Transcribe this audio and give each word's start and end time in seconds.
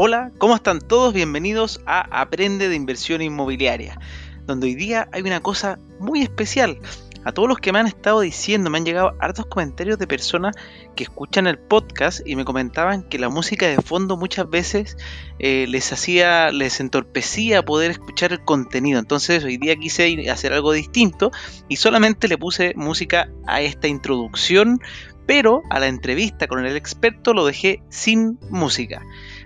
Hola, 0.00 0.30
¿cómo 0.38 0.54
están 0.54 0.78
todos? 0.78 1.12
Bienvenidos 1.12 1.80
a 1.84 2.20
Aprende 2.20 2.68
de 2.68 2.76
Inversión 2.76 3.20
Inmobiliaria, 3.20 3.98
donde 4.46 4.68
hoy 4.68 4.76
día 4.76 5.08
hay 5.10 5.22
una 5.22 5.40
cosa 5.40 5.80
muy 5.98 6.22
especial. 6.22 6.78
A 7.24 7.32
todos 7.32 7.48
los 7.48 7.58
que 7.58 7.72
me 7.72 7.80
han 7.80 7.88
estado 7.88 8.20
diciendo, 8.20 8.70
me 8.70 8.78
han 8.78 8.84
llegado 8.84 9.16
hartos 9.18 9.46
comentarios 9.46 9.98
de 9.98 10.06
personas 10.06 10.54
que 10.94 11.02
escuchan 11.02 11.48
el 11.48 11.58
podcast 11.58 12.20
y 12.24 12.36
me 12.36 12.44
comentaban 12.44 13.02
que 13.02 13.18
la 13.18 13.28
música 13.28 13.66
de 13.66 13.82
fondo 13.82 14.16
muchas 14.16 14.48
veces 14.48 14.96
eh, 15.40 15.66
les 15.68 15.92
hacía, 15.92 16.52
les 16.52 16.78
entorpecía 16.78 17.64
poder 17.64 17.90
escuchar 17.90 18.30
el 18.30 18.44
contenido. 18.44 19.00
Entonces 19.00 19.42
hoy 19.42 19.56
día 19.56 19.74
quise 19.74 20.30
hacer 20.30 20.52
algo 20.52 20.70
distinto 20.70 21.32
y 21.68 21.74
solamente 21.74 22.28
le 22.28 22.38
puse 22.38 22.72
música 22.76 23.28
a 23.48 23.62
esta 23.62 23.88
introducción, 23.88 24.78
pero 25.26 25.62
a 25.70 25.80
la 25.80 25.88
entrevista 25.88 26.46
con 26.46 26.64
el 26.64 26.76
experto 26.76 27.34
lo 27.34 27.44
dejé 27.44 27.82
sin 27.88 28.38
música. 28.48 29.02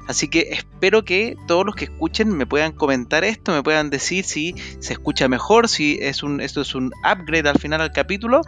Así 0.09 0.29
que 0.29 0.49
espero 0.51 1.05
que 1.05 1.37
todos 1.47 1.65
los 1.65 1.75
que 1.75 1.85
escuchen 1.85 2.37
me 2.37 2.47
puedan 2.47 2.73
comentar 2.73 3.25
esto, 3.25 3.53
me 3.53 3.63
puedan 3.63 3.91
decir 3.91 4.25
si 4.25 4.55
se 4.81 4.93
escucha 4.95 5.29
mejor, 5.29 5.69
si 5.69 5.99
es 6.01 6.23
un, 6.23 6.41
esto 6.41 6.61
es 6.61 6.75
un 6.75 6.93
upgrade 7.05 7.49
al 7.49 7.59
final 7.59 7.81
del 7.81 7.93
capítulo, 7.93 8.43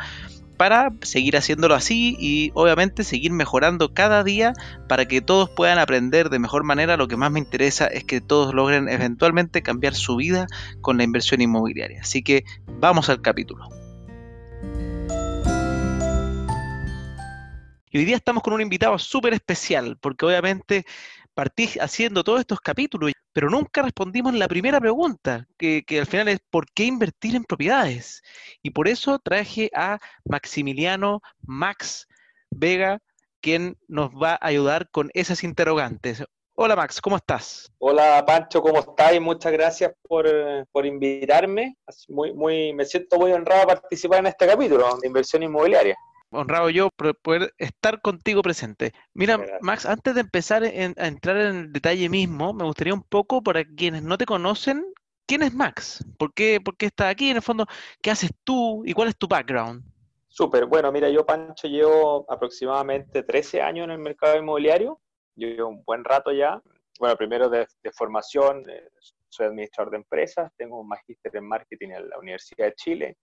para 0.57 0.93
seguir 1.03 1.37
haciéndolo 1.37 1.75
así 1.75 2.17
y 2.19 2.51
obviamente 2.55 3.05
seguir 3.05 3.33
mejorando 3.33 3.93
cada 3.93 4.23
día 4.23 4.55
para 4.89 5.07
que 5.07 5.21
todos 5.21 5.51
puedan 5.51 5.79
aprender 5.79 6.31
de 6.31 6.39
mejor 6.39 6.65
manera. 6.65 6.97
Lo 6.97 7.09
que 7.09 7.17
más 7.17 7.31
me 7.31 7.41
interesa 7.41 7.87
es 7.87 8.05
que 8.05 8.21
todos 8.21 8.55
logren 8.55 8.89
eventualmente 8.89 9.63
cambiar 9.63 9.95
su 9.95 10.17
vida 10.17 10.47
con 10.81 10.97
la 10.97 11.05
inversión 11.05 11.41
inmobiliaria. 11.41 12.01
Así 12.03 12.23
que 12.23 12.45
vamos 12.81 13.09
al 13.09 13.21
capítulo. 13.21 13.69
Y 17.91 17.99
hoy 17.99 18.05
día 18.05 18.17
estamos 18.17 18.43
con 18.43 18.53
un 18.53 18.61
invitado 18.61 18.99
súper 18.99 19.35
especial, 19.35 19.97
porque 20.01 20.27
obviamente 20.27 20.85
partí 21.35 21.69
haciendo 21.81 22.25
todos 22.25 22.41
estos 22.41 22.61
capítulos, 22.61 23.13
pero 23.33 23.51
nunca 23.51 23.83
respondimos 23.83 24.35
la 24.35 24.49
primera 24.49 24.81
pregunta, 24.81 25.47
que, 25.59 25.85
al 25.99 26.07
final 26.07 26.29
es 26.29 26.39
¿por 26.51 26.67
qué 26.73 26.85
invertir 26.85 27.35
en 27.35 27.45
propiedades? 27.45 28.23
Y 28.63 28.71
por 28.71 28.89
eso 28.89 29.19
traje 29.19 29.71
a 29.75 29.99
Maximiliano 30.25 31.21
Max 31.43 32.07
Vega, 32.51 33.01
quien 33.41 33.77
nos 33.89 34.11
va 34.11 34.35
a 34.35 34.47
ayudar 34.47 34.89
con 34.91 35.11
esas 35.15 35.45
interrogantes. 35.45 36.25
Hola 36.57 36.77
Max, 36.77 37.01
¿cómo 37.01 37.17
estás? 37.17 37.73
Hola 37.79 38.25
Pancho, 38.25 38.63
¿cómo 38.63 38.79
estás? 38.79 39.21
Muchas 39.21 39.53
gracias 39.53 39.93
por, 40.03 40.27
por, 40.71 40.87
invitarme. 40.87 41.77
Muy, 42.09 42.33
muy, 42.33 42.73
me 42.73 42.85
siento 42.85 43.19
muy 43.19 43.33
honrado 43.33 43.63
a 43.63 43.67
participar 43.67 44.21
en 44.21 44.27
este 44.27 44.47
capítulo 44.47 44.97
de 45.03 45.09
inversión 45.09 45.43
inmobiliaria 45.43 45.97
honrado 46.35 46.71
yo 46.71 46.91
por 46.97 47.17
poder 47.17 47.55
estar 47.59 48.01
contigo 48.01 48.43
presente. 48.43 48.93
Mira, 49.15 49.39
Max, 49.61 49.87
antes 49.87 50.15
de 50.15 50.21
empezar 50.21 50.63
a 50.65 50.69
entrar 50.69 51.37
en 51.37 51.57
el 51.57 51.73
detalle 51.73 52.09
mismo, 52.09 52.53
me 52.53 52.65
gustaría 52.65 52.95
un 52.95 53.03
poco, 53.03 53.43
para 53.43 53.65
quienes 53.65 54.03
no 54.03 54.19
te 54.19 54.27
conocen, 54.27 54.85
¿quién 55.27 55.43
es 55.43 55.55
Max? 55.55 56.05
¿Por 56.19 56.35
qué, 56.35 56.61
por 56.61 56.77
qué 56.77 56.87
estás 56.87 57.09
aquí? 57.09 57.31
En 57.31 57.37
el 57.37 57.43
fondo, 57.43 57.67
¿qué 58.03 58.11
haces 58.11 58.31
tú 58.45 58.83
y 58.85 58.93
cuál 58.93 59.09
es 59.09 59.17
tu 59.17 59.27
background? 59.29 59.83
Súper, 60.29 60.67
bueno, 60.67 60.91
mira, 60.91 61.09
yo, 61.09 61.25
Pancho, 61.25 61.69
llevo 61.69 62.27
aproximadamente 62.29 63.23
13 63.23 63.63
años 63.63 63.85
en 63.85 63.93
el 63.93 63.99
mercado 63.99 64.37
inmobiliario, 64.37 65.01
llevo 65.37 65.69
un 65.69 65.85
buen 65.85 66.03
rato 66.03 66.33
ya. 66.33 66.61
Bueno, 66.99 67.17
primero 67.17 67.49
de, 67.49 67.67
formación, 67.93 68.69
eh, 68.69 68.89
soy 69.29 69.47
administrador 69.47 69.93
de 69.93 69.99
empresas, 69.99 70.53
tengo 70.57 70.81
un 70.81 70.89
magíster 70.89 71.37
en 71.37 71.47
marketing 71.47 71.91
en 71.91 72.09
la 72.09 72.19
Universidad 72.19 72.67
de 72.67 72.75
Chile, 72.75 73.17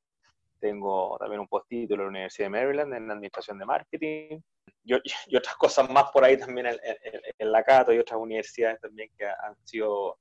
tengo 0.62 1.18
también 1.20 1.42
un 1.42 1.48
postítulo 1.48 2.04
en 2.04 2.06
la 2.06 2.10
Universidad 2.12 2.46
de 2.46 2.50
Maryland 2.52 2.94
en 2.94 3.12
Administración 3.12 3.58
de 3.58 3.66
Marketing 3.66 4.40
y, 4.84 4.94
y 5.28 5.36
otras 5.36 5.56
cosas 5.56 5.90
más 5.90 6.12
por 6.12 6.24
ahí 6.24 6.38
también 6.38 6.68
en, 6.68 7.52
la 7.52 7.64
Cato 7.64 7.92
y 7.92 8.00
otras 8.00 8.20
universidades 8.20 8.80
también 8.80 9.10
que 9.18 9.26
han 9.26 9.56
sido 9.66 10.18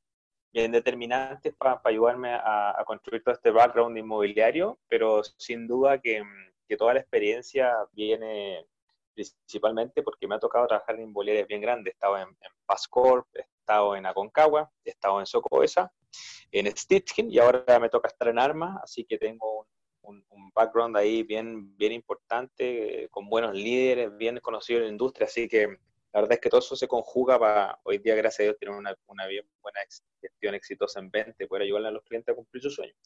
bien 0.52 0.72
determinantes 0.72 1.55
para 1.55 1.81
ayudarme 1.84 2.32
a, 2.32 2.82
construir 2.84 3.22
todo 3.22 3.34
este 3.34 3.53
background 3.53 3.97
inmobiliario, 3.97 4.81
pero 4.88 5.22
sin 5.22 5.69
duda 5.69 5.98
que, 5.98 6.25
que, 6.66 6.76
toda 6.76 6.94
la 6.94 7.00
experiencia 7.00 7.72
viene 7.93 8.66
principalmente 9.14 10.03
porque 10.03 10.26
me 10.26 10.34
ha 10.34 10.41
tocado 10.41 10.66
trabajar 10.66 10.97
en 10.97 11.03
inmobiliarias 11.03 11.47
bien 11.47 11.60
grandes. 11.60 11.93
He 11.93 11.94
estado 11.94 12.19
en, 12.19 12.28
en 12.28 12.53
Pascorp, 12.66 13.28
he 13.37 13.43
estado 13.43 13.94
en 13.94 14.06
Aconcagua, 14.06 14.69
he 14.84 14.91
estado 14.91 15.20
en 15.20 15.26
Socoesa, 15.26 15.93
en 16.50 16.76
Stitchkin 16.76 17.31
y 17.31 17.38
ahora 17.38 17.78
me 17.78 17.88
toca 17.88 18.09
estar 18.09 18.28
en 18.28 18.38
Arma, 18.38 18.81
así 18.82 19.04
que 19.04 19.19
tengo 19.19 19.59
un 20.03 20.25
un, 20.28 20.50
background 20.55 20.97
ahí 20.97 21.22
bien, 21.22 21.77
bien 21.77 21.93
importante, 21.93 23.09
con 23.11 23.28
buenos 23.28 23.55
líderes, 23.55 24.16
bien 24.16 24.38
conocidos 24.41 24.81
en 24.81 24.87
la 24.87 24.93
industria, 24.93 25.27
así 25.27 25.49
que 25.49 25.66
la 26.12 26.21
verdad 26.21 26.33
es 26.33 26.41
que 26.41 26.50
todo 26.50 26.61
eso 26.61 26.75
se 26.75 26.88
conjuga 26.88 27.38
para 27.38 27.78
hoy 27.84 27.99
día, 27.99 28.15
gracias 28.16 28.41
a 28.41 28.43
Dios, 28.44 28.59
tener 28.59 28.75
una, 28.75 28.94
una 29.06 29.27
bien 29.27 29.44
buena 29.62 29.81
gestión 30.21 30.55
exitosa 30.55 30.99
en 30.99 31.11
venta 31.11 31.44
y 31.44 31.47
poder 31.47 31.62
ayudarle 31.62 31.88
a 31.88 31.93
los 31.93 32.03
clientes 32.03 32.33
a 32.33 32.37
cumplir 32.37 32.62
sus 32.62 32.75
sueños. 32.75 32.97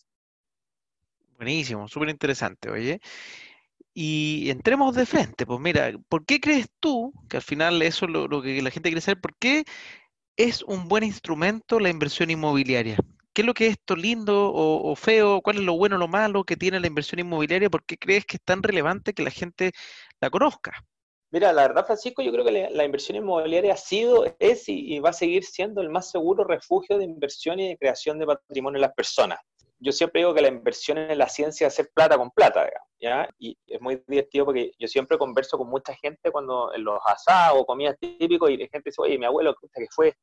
Buenísimo, 1.36 1.86
súper 1.88 2.08
interesante, 2.08 2.70
oye. 2.70 3.00
Y 3.92 4.48
entremos 4.50 4.94
de 4.96 5.06
frente, 5.06 5.46
pues 5.46 5.60
mira, 5.60 5.92
¿por 6.08 6.24
qué 6.24 6.40
crees 6.40 6.66
tú, 6.80 7.12
que 7.28 7.36
al 7.36 7.42
final 7.42 7.80
eso 7.82 8.06
es 8.06 8.10
lo, 8.10 8.26
lo 8.26 8.40
que 8.40 8.60
la 8.62 8.70
gente 8.70 8.88
quiere 8.88 9.00
saber, 9.00 9.20
¿por 9.20 9.36
qué 9.36 9.64
es 10.36 10.62
un 10.62 10.88
buen 10.88 11.04
instrumento 11.04 11.78
la 11.78 11.90
inversión 11.90 12.30
inmobiliaria? 12.30 12.96
¿Qué 13.34 13.42
es 13.42 13.46
lo 13.46 13.52
que 13.52 13.66
es 13.66 13.72
esto 13.72 13.96
lindo 13.96 14.52
o, 14.54 14.94
feo? 14.94 15.40
¿Cuál 15.42 15.56
es 15.56 15.62
lo 15.62 15.76
bueno 15.76 15.96
o 15.96 15.98
lo 15.98 16.06
malo 16.06 16.44
que 16.44 16.56
tiene 16.56 16.78
la 16.78 16.86
inversión 16.86 17.18
inmobiliaria? 17.18 17.68
¿Por 17.68 17.84
qué 17.84 17.98
crees 17.98 18.24
que 18.24 18.36
es 18.36 18.42
tan 18.44 18.62
relevante 18.62 19.12
que 19.12 19.24
la 19.24 19.30
gente 19.30 19.72
la 20.20 20.30
conozca? 20.30 20.72
Mira, 21.32 21.52
la 21.52 21.62
verdad, 21.62 21.84
Francisco, 21.84 22.22
yo 22.22 22.30
creo 22.30 22.44
que 22.44 22.70
la, 22.70 22.84
inversión 22.84 23.16
inmobiliaria 23.16 23.74
ha 23.74 23.76
sido, 23.76 24.24
es 24.38 24.68
y, 24.68 25.00
va 25.00 25.10
a 25.10 25.12
seguir 25.12 25.42
siendo 25.42 25.80
el 25.80 25.90
más 25.90 26.12
seguro 26.12 26.44
refugio 26.44 26.96
de 26.96 27.02
inversión 27.02 27.58
y 27.58 27.70
de 27.70 27.76
creación 27.76 28.20
de 28.20 28.26
patrimonio 28.26 28.76
en 28.76 28.82
las 28.82 28.94
personas. 28.94 29.40
Yo 29.80 29.90
siempre 29.90 30.20
digo 30.20 30.32
que 30.32 30.40
la 30.40 30.48
inversión 30.48 30.98
es 30.98 31.18
la 31.18 31.28
ciencia 31.28 31.66
de 31.66 31.68
hacer 31.72 31.90
plata 31.92 32.16
con 32.16 32.30
plata, 32.30 32.70
¿ya? 33.00 33.28
Y 33.40 33.58
es 33.66 33.80
muy 33.80 34.00
divertido 34.06 34.44
porque 34.44 34.70
yo 34.78 34.86
siempre 34.86 35.18
converso 35.18 35.58
con 35.58 35.68
mucha 35.68 35.92
gente 35.96 36.30
cuando 36.30 36.72
en 36.72 36.84
los 36.84 37.00
asados 37.04 37.58
o 37.60 37.66
comidas 37.66 37.96
típicos 37.98 38.48
y 38.50 38.56
la 38.56 38.68
gente 38.68 38.90
dice, 38.90 39.02
oye, 39.02 39.18
mi 39.18 39.26
abuelo 39.26 39.56
que 39.60 39.86
fue 39.90 40.14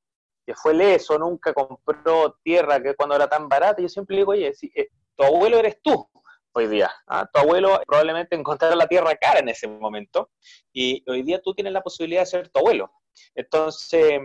que 0.46 0.56
fue 0.56 0.74
leso, 0.74 1.18
nunca 1.18 1.54
compró 1.54 2.38
tierra 2.44 2.82
que 2.82 2.96
cuando 2.96 3.16
era 3.16 3.28
tan 3.28 3.48
barata, 3.48 3.82
yo 3.82 3.90
siempre 3.90 4.18
digo, 4.18 4.32
oye, 4.32 4.54
si, 4.54 4.72
eh, 4.76 4.90
tu 5.16 5.24
abuelo 5.24 5.58
eres 5.58 5.82
tú 5.82 6.08
hoy 6.54 6.68
día. 6.68 6.92
¿ah? 7.08 7.30
Tu 7.32 7.40
abuelo 7.40 7.82
probablemente 7.86 8.36
encontrará 8.36 8.76
la 8.76 8.88
tierra 8.88 9.16
cara 9.16 9.40
en 9.40 9.50
ese 9.50 9.68
momento 9.68 10.30
y 10.74 11.04
hoy 11.10 11.24
día 11.24 11.42
tú 11.42 11.54
tienes 11.54 11.74
la 11.74 11.82
posibilidad 11.82 12.22
de 12.22 12.26
ser 12.26 12.50
tu 12.50 12.60
abuelo. 12.60 12.92
Entonces, 13.36 14.20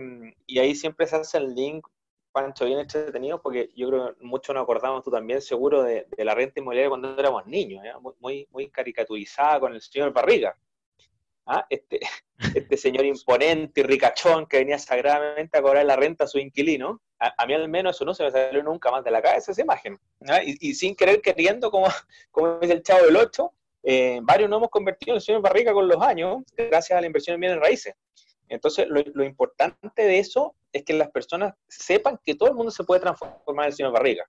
y 0.45 0.59
ahí 0.59 0.75
siempre 0.75 1.07
se 1.07 1.17
hace 1.17 1.37
el 1.37 1.53
link, 1.53 1.85
Pancho, 2.31 2.65
bien 2.65 2.79
entretenido, 2.79 3.41
porque 3.41 3.71
yo 3.75 3.89
creo 3.89 4.15
que 4.15 4.23
muchos 4.23 4.53
nos 4.53 4.63
acordamos, 4.63 5.03
tú 5.03 5.09
también 5.09 5.41
seguro, 5.41 5.83
de, 5.83 6.07
la 6.17 6.35
renta 6.35 6.59
inmobiliaria 6.59 6.89
cuando 6.89 7.17
éramos 7.17 7.45
niños, 7.47 7.83
muy, 8.19 8.47
muy 8.51 8.69
caricaturizada 8.69 9.59
con 9.59 9.73
el 9.73 9.81
señor 9.81 10.13
Barriga. 10.13 10.55
¿Ah? 11.47 11.65
este, 11.69 11.99
este 12.55 12.77
señor 12.77 13.05
imponente 13.05 13.81
y 13.81 13.83
ricachón 13.83 14.45
que 14.45 14.57
venía 14.57 14.77
sagradamente 14.77 15.57
a 15.57 15.61
cobrar 15.61 15.85
la 15.85 15.95
renta 15.95 16.25
a 16.25 16.27
su 16.27 16.37
inquilino, 16.39 17.01
a, 17.19 17.45
mí 17.47 17.53
al 17.53 17.67
menos 17.67 17.95
eso 17.95 18.05
no 18.05 18.13
se 18.13 18.23
me 18.23 18.31
salió 18.31 18.61
nunca 18.61 18.91
más 18.91 19.03
de 19.03 19.11
la 19.11 19.21
cabeza 19.21 19.51
esa 19.51 19.61
imagen. 19.61 19.97
¿ah? 20.27 20.41
Y, 20.43 20.73
sin 20.75 20.95
querer 20.95 21.21
queriendo, 21.21 21.71
como, 21.71 21.87
como 22.31 22.59
dice 22.59 22.73
el 22.73 22.83
chavo 22.83 23.05
del 23.05 23.15
8, 23.15 23.53
eh, 23.83 24.19
varios 24.21 24.49
nos 24.49 24.57
hemos 24.57 24.69
convertido 24.69 25.13
en 25.13 25.15
el 25.15 25.21
señor 25.21 25.41
Barriga 25.41 25.73
con 25.73 25.87
los 25.87 26.01
años, 26.01 26.43
gracias 26.55 26.97
a 26.97 27.01
la 27.01 27.07
inversión 27.07 27.35
en 27.35 27.41
bienes 27.41 27.59
raíces. 27.59 27.93
Entonces, 28.49 28.87
lo, 28.89 29.23
importante 29.23 30.03
de 30.03 30.19
eso 30.19 30.55
es 30.71 30.83
que 30.83 30.93
las 30.93 31.09
personas 31.11 31.53
sepan 31.67 32.17
que 32.23 32.35
todo 32.35 32.49
el 32.49 32.55
mundo 32.55 32.71
se 32.71 32.83
puede 32.85 33.01
transformar 33.01 33.65
en 33.65 33.73
señor 33.73 33.91
Barriga. 33.91 34.25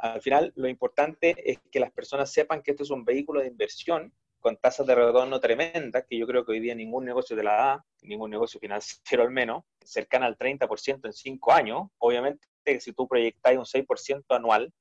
Al 0.00 0.20
final, 0.20 0.52
lo 0.56 0.68
importante 0.68 1.34
es 1.44 1.58
que 1.70 1.80
las 1.80 1.90
personas 1.90 2.32
sepan 2.32 2.62
que 2.62 2.72
esto 2.72 2.82
es 2.82 2.90
un 2.90 3.04
vehículo 3.04 3.40
de 3.40 3.46
inversión 3.46 4.12
con 4.40 4.56
tasas 4.56 4.86
de 4.86 4.94
retorno 4.94 5.38
tremendas, 5.38 6.04
que 6.08 6.18
yo 6.18 6.26
creo 6.26 6.44
que 6.44 6.52
hoy 6.52 6.60
día 6.60 6.74
ningún 6.74 7.04
negocio 7.04 7.36
de 7.36 7.42
la 7.42 7.52
da, 7.52 7.84
ningún 8.02 8.30
negocio 8.30 8.58
financiero 8.58 9.22
al 9.22 9.30
menos, 9.30 9.64
cercana 9.84 10.26
al 10.26 10.36
30% 10.36 11.00
en 11.04 11.12
cinco 11.12 11.52
años. 11.52 11.88
Obviamente, 11.98 12.46
si 12.80 12.92
tú 12.92 13.06
proyectas 13.06 13.56
un 13.56 13.64
6% 13.64 14.24
anual 14.30 14.72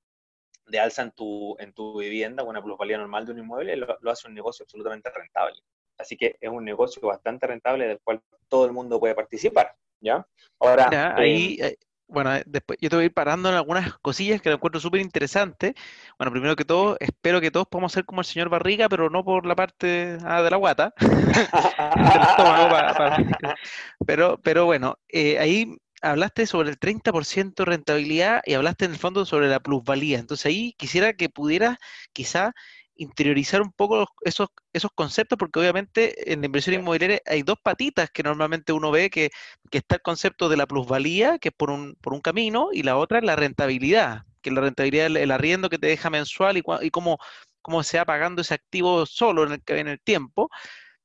de 0.65 0.79
alza 0.79 1.01
en 1.01 1.11
tu, 1.11 1.55
en 1.59 1.73
tu 1.73 1.99
vivienda, 1.99 2.43
una 2.43 2.63
plusvalía 2.63 2.97
normal 2.97 3.25
de 3.25 3.33
un 3.33 3.39
inmueble, 3.39 3.75
lo, 3.75 4.11
hace 4.11 4.27
un 4.27 4.33
negocio 4.33 4.63
absolutamente 4.63 5.09
rentable. 5.09 5.59
Así 5.97 6.15
que 6.15 6.37
es 6.39 6.49
un 6.49 6.63
negocio 6.63 7.07
bastante 7.07 7.47
rentable 7.47 7.87
del 7.87 7.99
cual 7.99 8.21
todo 8.47 8.65
el 8.65 8.71
mundo 8.71 8.99
puede 8.99 9.15
participar. 9.15 9.75
¿ya? 9.99 10.25
Ahora, 10.59 11.15
ahí, 11.17 11.57
eh, 11.61 11.77
bueno, 12.09 12.35
eh, 12.35 12.43
después 12.45 12.77
yo 12.81 12.89
te 12.89 12.95
voy 12.95 13.03
a 13.03 13.05
ir 13.05 13.13
parando 13.13 13.49
en 13.49 13.55
algunas 13.55 13.93
cosillas 13.99 14.41
que 14.41 14.49
lo 14.49 14.55
encuentro 14.55 14.81
súper 14.81 15.01
interesantes. 15.01 15.73
Bueno, 16.17 16.31
primero 16.31 16.55
que 16.55 16.65
todo, 16.65 16.97
espero 16.99 17.39
que 17.39 17.51
todos 17.51 17.67
podamos 17.67 17.91
ser 17.91 18.05
como 18.05 18.21
el 18.21 18.25
señor 18.25 18.49
Barriga, 18.49 18.89
pero 18.89 19.09
no 19.09 19.23
por 19.23 19.45
la 19.45 19.55
parte 19.55 20.17
ah, 20.25 20.41
de 20.41 20.49
la 20.49 20.57
guata. 20.57 20.93
pero, 24.05 24.39
pero 24.41 24.65
bueno, 24.65 24.97
eh, 25.07 25.37
ahí 25.39 25.77
hablaste 26.01 26.47
sobre 26.47 26.69
el 26.69 26.79
30% 26.79 27.55
de 27.55 27.65
rentabilidad 27.65 28.41
y 28.45 28.53
hablaste 28.53 28.85
en 28.85 28.91
el 28.91 28.97
fondo 28.97 29.25
sobre 29.25 29.47
la 29.47 29.59
plusvalía. 29.59 30.19
Entonces 30.19 30.45
ahí 30.47 30.73
quisiera 30.77 31.13
que 31.13 31.29
pudieras 31.29 31.77
quizá 32.13 32.53
interiorizar 32.99 33.61
un 33.61 33.71
poco 33.71 34.07
esos, 34.23 34.49
esos 34.73 34.91
conceptos, 34.93 35.37
porque 35.37 35.59
obviamente 35.59 36.31
en 36.31 36.41
la 36.41 36.47
inversión 36.47 36.75
inmobiliaria 36.75 37.21
hay 37.25 37.43
dos 37.43 37.57
patitas 37.63 38.11
que 38.11 38.23
normalmente 38.23 38.73
uno 38.73 38.91
ve, 38.91 39.09
que, 39.09 39.31
está 39.71 39.95
el 39.95 40.01
concepto 40.01 40.49
de 40.49 40.57
la 40.57 40.67
plusvalía, 40.67 41.39
que 41.39 41.49
es 41.49 41.55
por 41.55 41.71
un, 41.71 41.95
por 42.01 42.13
un 42.13 42.21
camino, 42.21 42.69
y 42.73 42.83
la 42.83 42.97
otra 42.97 43.19
es 43.19 43.23
la 43.25 43.35
rentabilidad, 43.35 44.23
que 44.41 44.49
es 44.49 44.55
la 44.55 44.61
rentabilidad 44.61 45.05
del 45.05 45.17
el 45.17 45.31
arriendo 45.31 45.69
que 45.69 45.79
te 45.79 45.87
deja 45.87 46.09
mensual 46.09 46.57
y, 46.57 46.63
y 46.81 46.89
cómo, 46.91 47.17
cómo 47.61 47.83
se 47.83 47.97
va 47.97 48.05
pagando 48.05 48.41
ese 48.41 48.53
activo 48.53 49.05
solo 49.05 49.45
en 49.45 49.53
el, 49.53 49.61
en 49.67 49.87
el 49.87 49.99
tiempo 50.01 50.49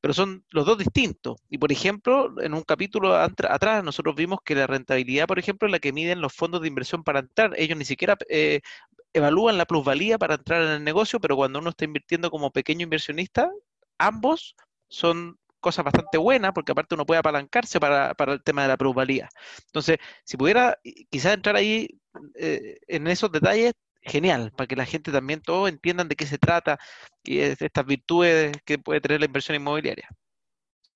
pero 0.05 0.12
son 0.12 0.44
los 0.50 0.67
dos 0.67 0.76
distintos. 0.76 1.38
Y 1.49 1.56
por 1.56 1.73
ejemplo, 1.73 2.35
en 2.43 2.52
un 2.52 2.62
capítulo 2.62 3.17
atrás 3.17 3.82
nosotros 3.82 4.14
vimos 4.14 4.40
que 4.44 4.55
la 4.55 4.67
rentabilidad, 4.67 5.26
por 5.26 5.38
ejemplo, 5.38 5.67
es 5.67 5.73
la 5.73 5.79
que 5.79 5.94
miden 5.94 6.20
los 6.20 6.35
fondos 6.35 6.61
de 6.61 6.69
inversión 6.69 7.02
para 7.02 7.20
entrar. 7.20 7.55
Ellos 7.56 7.79
ni 7.79 7.87
siquiera 7.87 8.14
eh, 8.29 8.61
evalúan 9.14 9.56
la 9.56 9.64
plusvalía 9.64 10.19
para 10.19 10.34
entrar 10.34 10.62
en 10.62 10.70
el 10.70 10.84
negocio, 10.84 11.20
pero 11.20 11.37
cuando 11.37 11.61
uno 11.61 11.70
está 11.70 11.84
invirtiendo 11.84 12.31
como 12.31 12.50
pequeño 12.50 12.82
inversionista, 12.82 13.50
ambos 13.99 14.56
son 14.88 15.38
cosas 15.61 15.84
bastante 15.84 16.19
buenas, 16.19 16.52
porque 16.52 16.72
aparte 16.72 16.94
uno 16.94 17.06
puede 17.06 17.20
apalancarse 17.20 17.81
para, 17.81 18.14
el 18.19 18.43
tema 18.43 18.62
de 18.62 18.69
la 18.69 18.76
plusvalía. 18.76 19.28
Entonces, 19.66 19.99
si 20.25 20.37
pudiera 20.37 20.78
quizás 21.11 21.34
entrar 21.34 21.56
ahí 21.56 21.88
eh, 22.34 22.78
en 22.87 23.06
esos 23.06 23.32
detalles, 23.32 23.72
genial, 24.02 24.52
para 24.55 24.66
que 24.66 24.76
la 24.76 24.84
gente 24.84 25.11
también 25.12 25.40
todos 25.40 25.69
entiendan 25.70 26.08
de 26.08 26.16
qué 26.16 26.26
se 26.26 26.38
trata 26.38 26.78
y 27.22 27.38
estas 27.40 27.87
virtudes 27.87 28.52
que 28.66 28.78
puede 28.78 29.00
tener 29.00 29.20
la 29.20 29.26
inversión 29.26 29.56
inmobiliaria. 29.56 30.08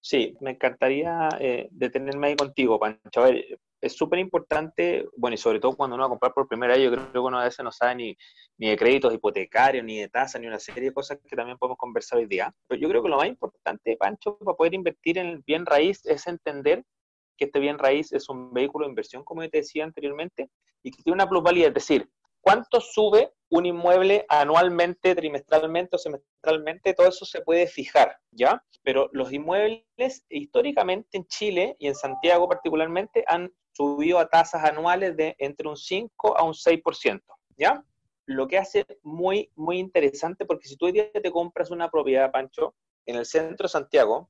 Sí, 0.01 0.37
me 0.41 0.53
encantaría 0.53 1.29
eh, 1.41 1.69
detenerme 1.71 2.29
ahí 2.29 2.37
contigo, 2.37 2.79
Pancho. 2.79 3.21
A 3.21 3.25
ver, 3.25 3.59
es 3.81 3.97
súper 3.97 4.19
importante, 4.19 5.07
bueno, 5.17 5.35
y 5.35 5.39
sobre 5.39 5.61
todo 5.61 5.77
cuando 5.77 5.95
uno 5.95 6.05
va 6.05 6.07
a 6.07 6.11
comprar 6.11 6.33
por 6.33 6.49
primera 6.49 6.75
vez, 6.75 6.85
yo 6.85 6.91
creo 6.91 7.13
que 7.13 7.19
uno 7.19 7.39
a 7.39 7.45
veces 7.45 7.65
no 7.65 7.73
sabe 7.73 7.95
ni, 7.97 8.17
ni 8.59 8.71
de 8.71 8.77
créditos 8.77 9.13
hipotecarios, 9.13 9.85
ni 9.85 9.99
de 9.99 10.09
tasas, 10.09 10.41
ni 10.41 10.47
una 10.47 10.59
serie 10.59 10.85
de 10.85 10.93
cosas 10.93 11.19
que 11.27 11.37
también 11.37 11.59
podemos 11.59 11.79
conversar 11.79 12.19
hoy 12.19 12.27
día. 12.27 12.53
Pero 12.67 12.81
yo 12.81 12.89
creo 12.89 13.03
que 13.03 13.09
lo 13.09 13.17
más 13.19 13.29
importante, 13.29 13.97
Pancho, 13.97 14.39
para 14.39 14.57
poder 14.57 14.75
invertir 14.75 15.19
en 15.19 15.27
el 15.27 15.39
bien 15.47 15.67
raíz 15.67 16.05
es 16.07 16.27
entender 16.27 16.85
que 17.37 17.47
este 17.47 17.61
bien 17.61 17.79
raíz 17.79 18.13
es 18.13 18.29
un 18.29 18.53
vehículo 18.53 18.87
de 18.87 18.91
inversión, 18.91 19.25
como 19.25 19.43
te 19.49 19.59
decía 19.59 19.85
anteriormente, 19.85 20.51
y 20.83 20.91
que 20.91 21.03
tiene 21.03 21.15
una 21.15 21.29
plusvalía, 21.29 21.69
es 21.69 21.75
decir, 21.75 22.09
cuánto 22.41 22.81
sube 22.81 23.33
un 23.51 23.67
inmueble 23.67 24.27
anualmente, 24.29 25.15
trimestralmente 25.15 25.97
o 25.97 25.99
semestralmente, 25.99 26.95
todo 26.95 27.09
eso 27.09 27.25
se 27.25 27.41
puede 27.41 27.67
fijar, 27.67 28.19
¿ya? 28.31 28.63
Pero 28.83 29.09
los 29.13 29.33
inmuebles 29.33 29.85
históricamente 30.29 31.17
en 31.17 31.27
Chile 31.27 31.77
y 31.79 31.89
en 31.89 31.95
Santiago 31.95 32.49
particularmente 32.49 33.25
han 33.27 33.53
subido 33.73 34.19
a 34.19 34.29
tasas 34.29 34.65
anuales 34.65 35.17
de 35.17 35.35
entre 35.39 35.69
un 35.69 35.77
5 35.77 36.37
a 36.37 36.43
un 36.43 36.53
6%, 36.53 37.23
¿ya? 37.57 37.85
Lo 38.27 38.47
que 38.47 38.59
hace 38.59 38.85
muy, 39.03 39.51
muy 39.55 39.79
interesante, 39.79 40.45
porque 40.45 40.69
si 40.69 40.77
tú 40.77 40.87
hoy 40.87 40.93
día 40.93 41.11
te 41.11 41.31
compras 41.31 41.71
una 41.71 41.91
propiedad, 41.91 42.31
Pancho, 42.31 42.75
en 43.07 43.17
el 43.17 43.25
centro 43.25 43.65
de 43.65 43.71
Santiago, 43.71 44.29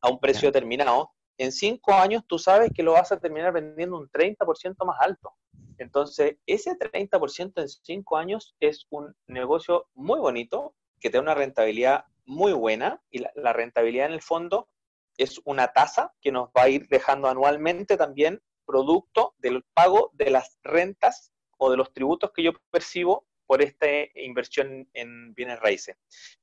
a 0.00 0.08
un 0.08 0.18
precio 0.18 0.48
determinado, 0.48 1.10
en 1.36 1.52
cinco 1.52 1.92
años 1.92 2.22
tú 2.26 2.38
sabes 2.38 2.70
que 2.74 2.82
lo 2.82 2.92
vas 2.92 3.10
a 3.12 3.18
terminar 3.18 3.52
vendiendo 3.52 3.96
un 3.96 4.08
30% 4.08 4.84
más 4.86 4.96
alto. 5.00 5.32
Entonces, 5.78 6.36
ese 6.46 6.76
30% 6.78 7.60
en 7.60 7.68
cinco 7.68 8.16
años 8.16 8.54
es 8.60 8.86
un 8.90 9.14
negocio 9.26 9.86
muy 9.94 10.20
bonito, 10.20 10.74
que 11.00 11.10
te 11.10 11.18
da 11.18 11.22
una 11.22 11.34
rentabilidad 11.34 12.04
muy 12.24 12.52
buena, 12.52 13.02
y 13.10 13.24
la, 13.34 13.52
rentabilidad 13.52 14.06
en 14.06 14.14
el 14.14 14.22
fondo 14.22 14.68
es 15.16 15.40
una 15.44 15.68
tasa 15.68 16.12
que 16.20 16.32
nos 16.32 16.48
va 16.48 16.62
a 16.62 16.68
ir 16.68 16.88
dejando 16.88 17.28
anualmente 17.28 17.96
también 17.96 18.42
producto 18.66 19.34
del 19.38 19.62
pago 19.74 20.10
de 20.14 20.30
las 20.30 20.58
rentas 20.62 21.32
o 21.58 21.70
de 21.70 21.76
los 21.76 21.92
tributos 21.92 22.32
que 22.34 22.42
yo 22.42 22.52
percibo 22.70 23.26
por 23.46 23.62
esta 23.62 23.86
inversión 24.14 24.88
en 24.94 25.34
bienes 25.34 25.60
raíces. 25.60 25.96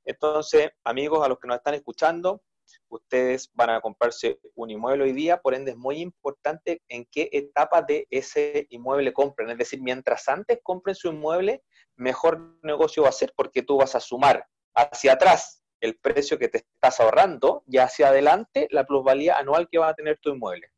Entonces, 0.04 0.70
amigos, 0.84 1.24
a 1.24 1.28
los 1.28 1.38
que 1.38 1.48
nos 1.48 1.56
están 1.56 1.74
escuchando, 1.74 2.42
ustedes 2.88 3.50
van 3.54 3.70
a 3.70 3.80
comprarse 3.80 4.38
un 4.54 4.70
inmueble 4.70 5.04
hoy 5.04 5.12
día, 5.12 5.40
por 5.40 5.54
ende 5.54 5.72
es 5.72 5.76
muy 5.76 6.00
importante 6.00 6.82
en 6.88 7.06
qué 7.10 7.28
etapa 7.32 7.82
de 7.82 8.06
ese 8.10 8.66
inmueble 8.70 9.12
compren. 9.12 9.50
Es 9.50 9.58
decir, 9.58 9.80
mientras 9.80 10.28
antes 10.28 10.60
compren 10.62 10.94
su 10.94 11.08
inmueble, 11.08 11.62
mejor 11.96 12.58
negocio 12.62 13.02
va 13.02 13.10
a 13.10 13.12
ser 13.12 13.32
porque 13.36 13.62
tú 13.62 13.78
vas 13.78 13.94
a 13.94 14.00
sumar 14.00 14.46
hacia 14.74 15.12
atrás 15.12 15.62
el 15.80 15.98
precio 15.98 16.38
que 16.38 16.48
te 16.48 16.58
estás 16.58 17.00
ahorrando 17.00 17.64
y 17.66 17.78
hacia 17.78 18.08
adelante 18.08 18.68
la 18.70 18.86
plusvalía 18.86 19.36
anual 19.36 19.68
que 19.70 19.78
va 19.78 19.88
a 19.88 19.94
tener 19.94 20.18
tu 20.18 20.30
inmueble. 20.30 20.68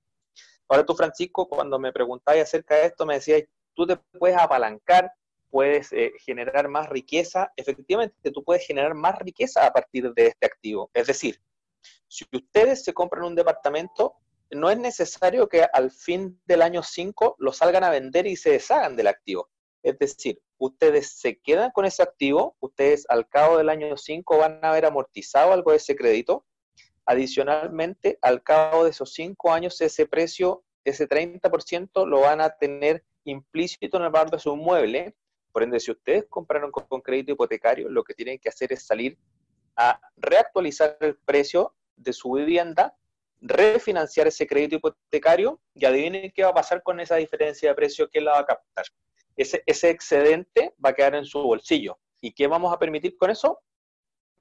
Ahora 0.69 0.85
tú, 0.87 0.95
Francisco, 0.95 1.49
cuando 1.49 1.79
me 1.79 1.93
preguntabas 1.93 2.41
acerca 2.41 2.77
de 2.77 2.87
esto, 2.87 3.05
me 3.05 3.15
decías, 3.15 3.45
tú 3.75 3.87
te 3.87 3.97
puedes 4.19 4.37
apalancar, 4.37 5.13
puedes 5.51 5.93
eh, 5.93 6.13
generar 6.19 6.69
más 6.69 6.89
riqueza. 6.89 7.53
Efectivamente, 7.57 8.31
tú 8.33 8.43
puedes 8.43 8.67
generar 8.67 8.95
más 8.95 9.19
riqueza 9.19 9.67
a 9.67 9.73
partir 9.73 10.13
de 10.15 10.29
este 10.29 10.47
activo. 10.47 10.91
Es 10.95 11.07
decir, 11.07 11.39
si 12.09 12.25
ustedes 12.33 12.85
se 12.85 12.93
compran 12.93 13.25
un 13.25 13.35
departamento, 13.35 14.17
no 14.51 14.71
es 14.71 14.79
necesario 14.79 15.49
que 15.49 15.65
al 15.65 15.91
fin 15.91 16.41
del 16.47 16.63
año 16.63 16.83
5 16.83 17.37
lo 17.39 17.53
salgan 17.53 17.85
a 17.85 17.91
vender 17.91 18.27
y 18.27 18.37
se 18.37 18.51
deshagan 18.51 18.97
del 18.97 19.09
activo. 19.09 19.51
Es 19.83 19.99
decir, 19.99 20.41
ustedes 20.59 21.19
se 21.19 21.39
quedan 21.41 21.71
con 21.71 21.85
ese 21.85 22.03
activo, 22.03 22.57
ustedes 22.61 23.05
al 23.09 23.29
cabo 23.29 23.59
del 23.59 23.69
año 23.69 23.97
5 23.97 24.39
van 24.39 24.61
a 24.63 24.71
haber 24.71 24.87
amortizado 24.87 25.53
algo 25.53 25.73
de 25.73 25.77
ese 25.77 25.95
crédito. 25.95 26.47
Adicionalmente, 27.07 28.19
al 28.23 28.43
cabo 28.43 28.85
de 28.85 28.91
esos 28.91 29.13
5 29.13 29.53
años, 29.53 29.81
ese 29.81 30.07
precio, 30.07 30.65
ese 30.85 31.07
30% 31.07 32.07
lo 32.07 32.21
van 32.21 32.41
a 32.41 32.51
tener 32.51 33.05
implícito 33.25 33.99
en 33.99 34.05
el 34.05 34.11
valor 34.11 34.31
de 34.31 34.39
su 34.39 34.55
inmueble. 34.55 35.15
Por 35.53 35.63
ende, 35.63 35.81
si 35.81 35.91
ustedes 35.91 36.25
compraron 36.29 36.71
con 36.71 37.01
crédito 37.03 37.33
hipotecario, 37.33 37.89
lo 37.89 38.03
que 38.03 38.15
tienen 38.15 38.39
que 38.39 38.49
hacer 38.49 38.73
es 38.73 38.87
salir 38.87 39.19
a 39.77 40.01
reactualizar 40.17 40.97
el 41.01 41.17
precio 41.17 41.75
de 41.97 42.13
su 42.13 42.33
vivienda, 42.33 42.97
refinanciar 43.41 44.27
ese 44.27 44.47
crédito 44.47 44.77
hipotecario 44.77 45.61
y 45.75 45.85
adivinen 45.85 46.33
qué 46.35 46.45
va 46.45 46.51
a 46.51 46.55
pasar 46.55 46.83
con 46.83 47.01
esa 47.01 47.17
diferencia 47.17 47.69
de 47.69 47.75
precio 47.75 48.09
que 48.09 48.21
la 48.21 48.33
va 48.33 48.39
a 48.41 48.47
captar. 48.47 48.87
Ese, 49.37 49.63
excedente 49.67 50.75
va 50.85 50.91
a 50.91 50.95
quedar 50.95 51.15
en 51.15 51.25
su 51.25 51.43
bolsillo. 51.43 51.99
¿Y 52.21 52.33
qué 52.33 52.47
vamos 52.47 52.73
a 52.73 52.79
permitir 52.79 53.17
con 53.17 53.31
eso? 53.31 53.61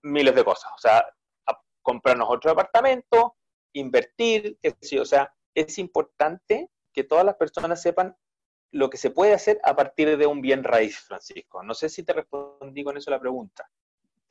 Miles 0.04 0.36
de 0.36 0.44
cosas. 0.44 0.72
O 0.76 0.80
sea, 0.80 1.06
comprarnos 1.82 2.30
otro 2.30 2.52
departamento, 2.52 3.36
invertir, 3.74 4.58
o 5.00 5.06
sea, 5.06 5.34
es 5.54 5.78
importante 5.78 6.70
que 6.94 7.04
todas 7.04 7.26
las 7.26 7.36
personas 7.36 7.82
sepan 7.82 8.16
lo 8.72 8.90
que 8.90 8.98
se 8.98 9.12
puede 9.12 9.34
hacer 9.34 9.60
a 9.64 9.76
partir 9.76 10.18
de 10.18 10.26
un 10.26 10.42
bien 10.42 10.64
raíz, 10.64 11.00
Francisco. 11.00 11.62
No 11.64 11.74
sé 11.74 11.90
si 11.90 12.04
te 12.04 12.14
respondí 12.14 12.84
con 12.84 12.98
eso 12.98 13.12
la 13.12 13.20
pregunta. 13.20 13.70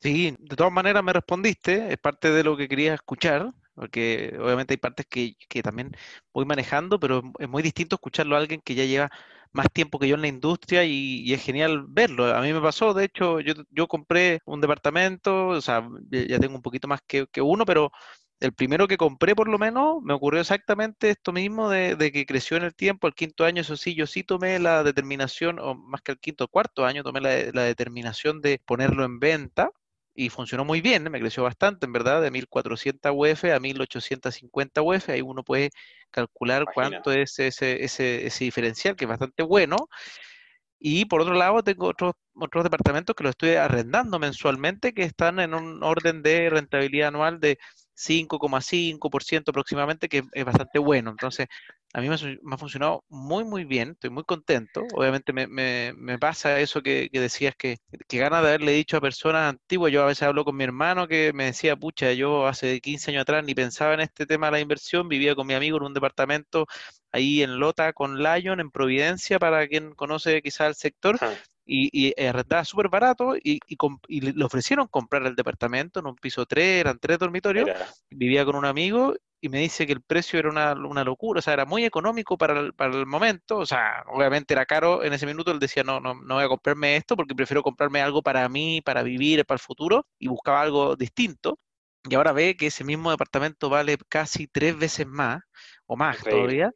Sí, 0.03 0.35
de 0.37 0.55
todas 0.57 0.73
maneras 0.73 1.01
me 1.01 1.13
respondiste, 1.13 1.93
es 1.93 1.97
parte 1.97 2.29
de 2.29 2.43
lo 2.43 2.57
que 2.57 2.67
quería 2.67 2.93
escuchar, 2.93 3.53
porque 3.73 4.35
obviamente 4.37 4.73
hay 4.73 4.77
partes 4.77 5.05
que, 5.07 5.37
también 5.63 5.95
voy 6.33 6.43
manejando, 6.45 6.99
pero 6.99 7.23
es 7.39 7.47
muy 7.47 7.63
distinto 7.63 7.95
escucharlo 7.95 8.35
a 8.35 8.39
alguien 8.39 8.59
que 8.59 8.75
ya 8.75 8.83
lleva 8.83 9.09
más 9.53 9.67
tiempo 9.71 9.99
que 9.99 10.09
yo 10.09 10.15
en 10.15 10.21
la 10.21 10.27
industria 10.27 10.83
y, 10.83 11.31
es 11.33 11.41
genial 11.41 11.85
verlo. 11.87 12.35
A 12.35 12.41
mí 12.41 12.51
me 12.51 12.59
pasó, 12.59 12.93
de 12.93 13.05
hecho, 13.05 13.39
yo, 13.39 13.53
yo 13.69 13.87
compré 13.87 14.41
un 14.43 14.59
departamento, 14.59 15.47
o 15.47 15.61
sea, 15.61 15.87
ya 16.09 16.37
tengo 16.37 16.55
un 16.55 16.61
poquito 16.61 16.89
más 16.89 16.99
que, 17.07 17.25
uno, 17.41 17.65
pero 17.65 17.89
el 18.41 18.53
primero 18.53 18.87
que 18.89 18.97
compré 18.97 19.35
por 19.35 19.47
lo 19.47 19.57
menos 19.57 20.01
me 20.03 20.13
ocurrió 20.13 20.41
exactamente 20.41 21.11
esto 21.11 21.31
mismo 21.31 21.69
de, 21.69 22.11
que 22.11 22.25
creció 22.25 22.57
en 22.57 22.63
el 22.63 22.75
tiempo, 22.75 23.07
el 23.07 23.15
quinto 23.15 23.45
año, 23.45 23.61
eso 23.61 23.77
sí, 23.77 23.95
yo 23.95 24.05
sí 24.05 24.23
tomé 24.23 24.59
la 24.59 24.83
determinación, 24.83 25.59
o 25.59 25.75
más 25.75 26.01
que 26.01 26.11
el 26.11 26.19
quinto, 26.19 26.47
cuarto 26.49 26.85
año, 26.85 27.03
tomé 27.03 27.21
la 27.21 27.63
determinación 27.63 28.41
de 28.41 28.59
ponerlo 28.65 29.05
en 29.05 29.19
venta 29.19 29.71
y 30.15 30.29
funcionó 30.29 30.65
muy 30.65 30.81
bien, 30.81 31.03
me 31.03 31.19
creció 31.19 31.43
bastante, 31.43 31.85
en 31.85 31.93
verdad, 31.93 32.21
de 32.21 32.31
1400 32.31 33.11
UF 33.15 33.45
a 33.51 33.59
1850 33.59 34.81
UF, 34.81 35.09
ahí 35.09 35.21
uno 35.21 35.43
puede 35.43 35.71
calcular 36.11 36.65
cuánto 36.73 37.11
es 37.11 37.39
ese, 37.39 37.83
ese, 37.83 38.25
ese 38.27 38.43
diferencial, 38.43 38.95
que 38.95 39.05
es 39.05 39.09
bastante 39.09 39.43
bueno. 39.43 39.77
Y 40.79 41.05
por 41.05 41.21
otro 41.21 41.33
lado, 41.33 41.63
tengo 41.63 41.87
otros, 41.87 42.13
otros 42.35 42.63
departamentos 42.63 43.15
que 43.15 43.23
los 43.23 43.31
estoy 43.31 43.51
arrendando 43.51 44.19
mensualmente, 44.19 44.93
que 44.93 45.03
están 45.03 45.39
en 45.39 45.53
un 45.53 45.81
orden 45.81 46.21
de 46.21 46.49
rentabilidad 46.49 47.07
anual 47.07 47.39
de 47.39 47.57
5,5% 47.95 49.49
aproximadamente, 49.49 50.09
que 50.09 50.23
es 50.31 50.45
bastante 50.45 50.79
bueno. 50.79 51.11
Entonces, 51.11 51.47
a 51.93 52.01
mí 52.01 52.09
me, 52.09 52.15
ha 52.15 52.57
funcionado 52.57 53.03
muy, 53.07 53.43
muy 53.43 53.65
bien, 53.65 53.91
estoy 53.91 54.09
muy 54.09 54.23
contento. 54.23 54.83
Obviamente 54.95 55.31
me, 55.31 55.45
me, 55.47 55.93
me 55.95 56.17
pasa 56.17 56.59
eso 56.59 56.81
que, 56.81 57.09
que 57.11 57.19
decías, 57.19 57.55
que, 57.55 57.77
que 58.07 58.17
gana 58.17 58.41
de 58.41 58.47
haberle 58.47 58.71
dicho 58.71 58.97
a 58.97 59.01
personas 59.01 59.47
antiguas, 59.47 59.91
yo 59.91 60.01
a 60.01 60.07
veces 60.07 60.23
hablo 60.23 60.43
con 60.43 60.55
mi 60.55 60.63
hermano 60.63 61.07
que 61.07 61.33
me 61.33 61.45
decía, 61.45 61.75
pucha, 61.75 62.11
yo 62.13 62.47
hace 62.47 62.81
15 62.81 63.11
años 63.11 63.21
atrás 63.21 63.43
ni 63.45 63.53
pensaba 63.53 63.93
en 63.93 63.99
este 63.99 64.25
tema 64.25 64.47
de 64.47 64.53
la 64.53 64.59
inversión, 64.59 65.07
vivía 65.07 65.35
con 65.35 65.45
mi 65.45 65.53
amigo 65.53 65.77
en 65.77 65.83
un 65.83 65.93
departamento 65.93 66.65
ahí 67.11 67.43
en 67.43 67.59
Lota 67.59 67.93
con 67.93 68.21
Lion, 68.23 68.59
en 68.59 68.71
Providencia, 68.71 69.37
para 69.37 69.67
quien 69.67 69.93
conoce 69.93 70.41
quizás 70.41 70.69
el 70.69 70.75
sector, 70.75 71.19
y, 71.65 71.89
y 71.91 72.25
arrendaba 72.25 72.65
súper 72.65 72.89
barato 72.89 73.35
y, 73.35 73.59
y, 73.67 74.21
le 74.21 74.45
ofrecieron 74.45 74.87
comprar 74.87 75.25
el 75.25 75.35
departamento 75.35 75.99
en 75.99 76.07
un 76.07 76.15
piso 76.15 76.45
3, 76.45 76.81
eran 76.81 76.99
tres 76.99 77.19
dormitorios, 77.19 77.69
vivía 78.09 78.45
con 78.45 78.55
un 78.55 78.65
amigo 78.65 79.15
y 79.43 79.49
me 79.49 79.59
dice 79.59 79.85
que 79.85 79.91
el 79.91 80.01
precio 80.01 80.39
era 80.39 80.49
una, 80.49 81.03
locura, 81.03 81.39
o 81.39 81.41
sea, 81.41 81.53
era 81.53 81.65
muy 81.65 81.83
económico 81.83 82.37
para 82.37 82.57
el, 82.57 82.73
para 82.73 82.95
el 82.95 83.05
momento, 83.05 83.57
o 83.57 83.65
sea, 83.65 84.03
obviamente 84.07 84.53
era 84.53 84.65
caro 84.65 85.03
en 85.03 85.11
ese 85.11 85.25
minuto, 85.25 85.51
él 85.51 85.59
decía, 85.59 85.83
no, 85.83 85.99
no, 85.99 86.13
no 86.13 86.35
voy 86.35 86.45
a 86.45 86.47
comprarme 86.47 86.95
esto 86.95 87.17
porque 87.17 87.35
prefiero 87.35 87.61
comprarme 87.61 88.01
algo 88.01 88.21
para 88.21 88.47
mí, 88.47 88.81
para 88.81 89.03
vivir, 89.03 89.45
para 89.45 89.57
el 89.57 89.59
futuro, 89.59 90.07
y 90.17 90.29
buscaba 90.29 90.61
algo 90.61 90.95
distinto. 90.95 91.59
Y 92.09 92.15
ahora 92.15 92.31
ve 92.31 92.55
que 92.55 92.67
ese 92.67 92.85
mismo 92.85 93.11
departamento 93.11 93.69
vale 93.69 93.97
casi 94.07 94.47
tres 94.47 94.77
veces 94.77 95.07
más, 95.07 95.41
o 95.87 95.97
más 95.97 96.23
todavía, 96.23 96.71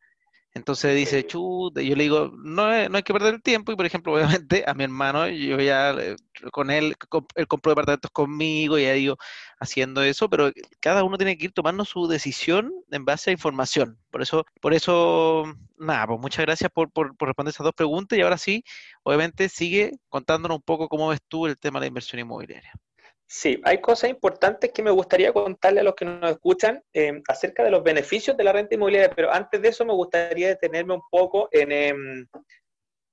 entonces 0.58 0.96
dice, 0.96 1.26
chuta, 1.26 1.82
yo 1.82 1.96
le 1.96 2.04
digo, 2.04 2.32
no, 2.38 2.90
no 2.90 2.98
hay 2.98 3.04
que 3.04 3.14
perder 3.14 3.36
el 3.36 3.42
tiempo. 3.42 3.72
Y 3.72 3.76
por 3.76 3.86
ejemplo, 3.86 4.14
obviamente 4.42 4.64
a 4.68 4.74
mi 4.74 4.84
hermano, 4.84 5.28
yo 5.30 5.60
ya 5.60 5.92
eh, 5.92 6.16
con 6.52 6.70
él, 6.72 6.96
él 7.36 7.48
compró 7.48 7.72
departamentos 7.72 8.12
conmigo 8.12 8.78
y 8.78 8.86
ha 8.86 8.96
ido 8.98 9.18
haciendo 9.60 10.04
eso, 10.04 10.30
pero 10.30 10.52
cada 10.80 11.04
uno 11.04 11.18
tiene 11.18 11.38
que 11.38 11.46
ir 11.46 11.54
tomando 11.54 11.86
su 11.86 12.08
decisión 12.08 12.74
en 12.92 13.06
base 13.06 13.30
a 13.30 13.34
información. 13.34 13.98
Por 14.12 14.22
eso, 14.22 14.46
por 14.62 14.74
eso, 14.74 15.46
nada, 15.78 16.08
pues 16.08 16.20
muchas 16.20 16.46
gracias 16.46 16.72
por, 16.72 16.92
por, 16.92 17.16
por 17.16 17.30
responder 17.30 17.52
esas 17.54 17.64
dos 17.66 17.74
preguntas. 17.74 18.18
Y 18.18 18.22
ahora 18.22 18.38
sí, 18.38 18.64
obviamente 19.04 19.50
sigue 19.50 19.94
contándonos 20.10 20.58
un 20.58 20.64
poco 20.64 20.90
cómo 20.90 21.10
ves 21.10 21.22
tú 21.28 21.46
el 21.48 21.58
tema 21.58 21.80
de 21.80 21.86
la 21.86 21.88
inversión 21.88 22.20
inmobiliaria. 22.20 22.74
Sí, 23.29 23.60
hay 23.65 23.81
cosas 23.81 24.10
importantes 24.10 24.72
que 24.72 24.81
me 24.81 24.89
gustaría 24.89 25.34
contarle 25.34 25.81
a 25.81 25.84
los 25.84 25.96
que 25.96 26.05
nos 26.05 26.31
escuchan 26.31 26.81
eh, 26.93 27.22
acerca 27.27 27.62
de 27.62 27.72
los 27.72 27.84
beneficios 27.84 28.38
de 28.38 28.43
la 28.46 28.53
renta 28.53 28.75
inmobiliaria, 28.75 29.13
pero 29.13 29.34
antes 29.34 29.62
de 29.62 29.67
eso 29.67 29.84
me 29.84 29.93
gustaría 29.93 30.48
detenerme 30.48 30.93
un 30.93 31.01
poco 31.12 31.50
en, 31.51 31.72
em, 31.74 32.27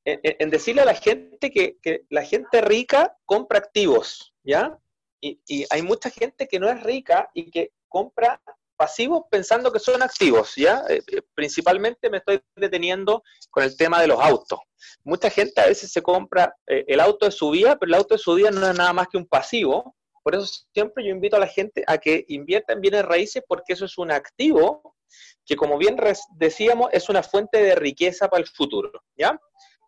en, 0.05 0.51
decirle 0.51 0.83
a 0.83 0.85
la 0.85 0.95
gente 0.95 1.51
que, 1.51 2.05
la 2.11 2.23
gente 2.23 2.61
rica 2.61 3.17
compra 3.25 3.59
activos, 3.59 4.33
¿ya? 4.45 4.79
Y, 5.21 5.67
hay 5.69 5.83
mucha 5.83 6.11
gente 6.11 6.47
que 6.47 6.61
no 6.61 6.71
es 6.71 6.81
rica 6.85 7.29
y 7.35 7.51
que 7.51 7.73
compra 7.89 8.41
pasivos 8.77 9.23
pensando 9.29 9.73
que 9.73 9.81
son 9.81 10.01
activos, 10.01 10.53
¿ya? 10.55 10.85
Eh, 10.91 11.03
eh, 11.11 11.23
principalmente 11.35 12.09
me 12.09 12.19
estoy 12.19 12.41
deteniendo 12.55 13.25
con 13.51 13.65
el 13.65 13.77
tema 13.77 14.01
de 14.01 14.07
los 14.07 14.21
autos. 14.21 14.61
Mucha 15.03 15.29
gente 15.29 15.61
a 15.61 15.67
veces 15.67 15.91
se 15.91 16.03
compra 16.03 16.55
el 16.67 17.01
auto 17.01 17.27
de 17.27 17.33
su 17.33 17.51
vida, 17.51 17.77
pero 17.77 17.91
el 17.91 17.95
auto 17.95 18.15
de 18.15 18.19
su 18.21 18.35
vida 18.35 18.53
no 18.53 18.71
es 18.71 18.77
nada 18.77 18.93
más 18.93 19.09
que 19.09 19.17
un 19.17 19.27
pasivo, 19.27 19.97
por 20.25 20.35
eso 20.35 20.47
siempre 20.73 21.05
yo 21.05 21.11
invito 21.11 21.37
a 21.37 21.41
la 21.41 21.47
gente 21.47 21.85
a 21.87 21.99
que 21.99 22.25
invierta 22.29 22.73
en 22.73 22.81
bienes 22.81 23.05
raíces 23.05 23.45
porque 23.47 23.75
eso 23.75 23.85
es 23.85 23.99
un 23.99 24.11
activo 24.11 24.97
que, 25.45 25.55
como 25.55 25.77
bien 25.77 25.97
decíamos, 26.37 26.89
es 26.93 27.11
una 27.11 27.23
fuente 27.23 27.63
de 27.63 27.75
riqueza 27.75 28.29
para 28.29 28.43
el 28.43 28.49
futuro, 28.49 28.91
¿ya? 29.17 29.39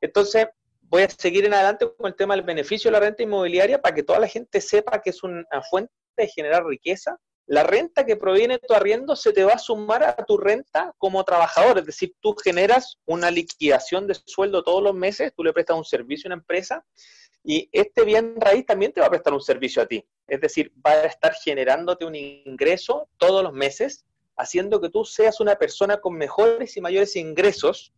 Entonces, 0.03 0.47
voy 0.83 1.03
a 1.03 1.09
seguir 1.09 1.47
en 1.47 1.55
adelante 1.55 1.91
con 1.97 2.07
el 2.07 2.15
tema 2.15 2.37
del 2.37 2.45
beneficio 2.45 2.91
de 2.91 2.93
la 2.93 3.01
renta 3.01 3.23
inmobiliaria 3.23 3.81
para 3.81 3.95
que 3.95 4.03
toda 4.03 4.21
la 4.21 4.29
gente 4.29 4.61
sepa 4.61 5.01
que 5.01 5.11
es 5.11 5.23
una 5.23 5.45
fuente 5.71 5.93
de 6.17 6.29
generar 6.29 6.67
riqueza. 6.67 7.19
La 7.47 7.63
renta 7.63 8.05
que 8.05 8.17
proviene 8.17 8.59
de 8.59 8.67
tu 8.67 8.75
arriendo 8.75 9.17
se 9.17 9.33
te 9.33 9.45
va 9.45 9.53
a 9.53 9.59
sumar 9.59 10.03
a 10.03 10.17
tu 10.17 10.37
renta 10.37 10.93
como 10.99 11.25
trabajador, 11.25 11.79
es 11.79 11.87
decir, 11.87 12.15
tú 12.21 12.35
generas 12.43 12.99
una 13.07 13.31
liquidación 13.31 14.07
de 14.07 14.17
sueldo 14.27 14.63
todos 14.63 14.83
los 14.83 14.95
meses, 14.95 15.33
tú 15.35 15.45
le 15.45 15.53
prestas 15.53 15.77
un 15.77 15.85
servicio 15.85 16.29
a 16.29 16.35
una 16.35 16.41
empresa 16.41 16.85
y 17.45 17.69
este 17.71 18.05
bien 18.05 18.35
raíz 18.39 18.67
también 18.67 18.93
te 18.93 19.01
va 19.01 19.07
a 19.07 19.11
prestar 19.11 19.33
un 19.33 19.41
servicio 19.41 19.81
a 19.81 19.87
ti. 19.87 20.05
Es 20.27 20.41
decir, 20.41 20.73
va 20.85 20.91
a 20.91 21.05
estar 21.05 21.35
generándote 21.35 22.05
un 22.05 22.15
ingreso 22.15 23.09
todos 23.17 23.43
los 23.43 23.53
meses, 23.53 24.05
haciendo 24.37 24.81
que 24.81 24.91
tú 24.91 25.05
seas 25.05 25.41
una 25.41 25.57
persona 25.57 26.01
con 26.01 26.15
mejores 26.15 26.77
y 26.77 26.81
mayores 26.81 27.17
ingresos, 27.17 27.93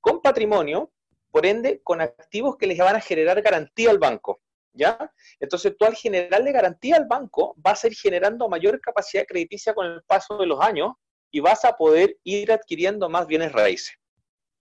con 0.00 0.20
patrimonio, 0.20 0.92
por 1.30 1.46
ende, 1.46 1.80
con 1.82 2.00
activos 2.00 2.56
que 2.56 2.66
les 2.66 2.78
van 2.78 2.96
a 2.96 3.00
generar 3.00 3.40
garantía 3.42 3.90
al 3.90 3.98
banco. 3.98 4.40
¿Ya? 4.72 5.12
Entonces 5.40 5.74
tú 5.76 5.84
al 5.84 5.96
generarle 5.96 6.52
garantía 6.52 6.94
al 6.94 7.06
banco 7.06 7.54
vas 7.56 7.82
a 7.82 7.88
ir 7.88 7.94
generando 7.94 8.48
mayor 8.48 8.80
capacidad 8.80 9.26
crediticia 9.26 9.74
con 9.74 9.84
el 9.84 10.02
paso 10.04 10.38
de 10.38 10.46
los 10.46 10.60
años 10.60 10.92
y 11.32 11.40
vas 11.40 11.64
a 11.64 11.76
poder 11.76 12.16
ir 12.22 12.52
adquiriendo 12.52 13.08
más 13.08 13.26
bienes 13.26 13.50
raíces. 13.50 13.96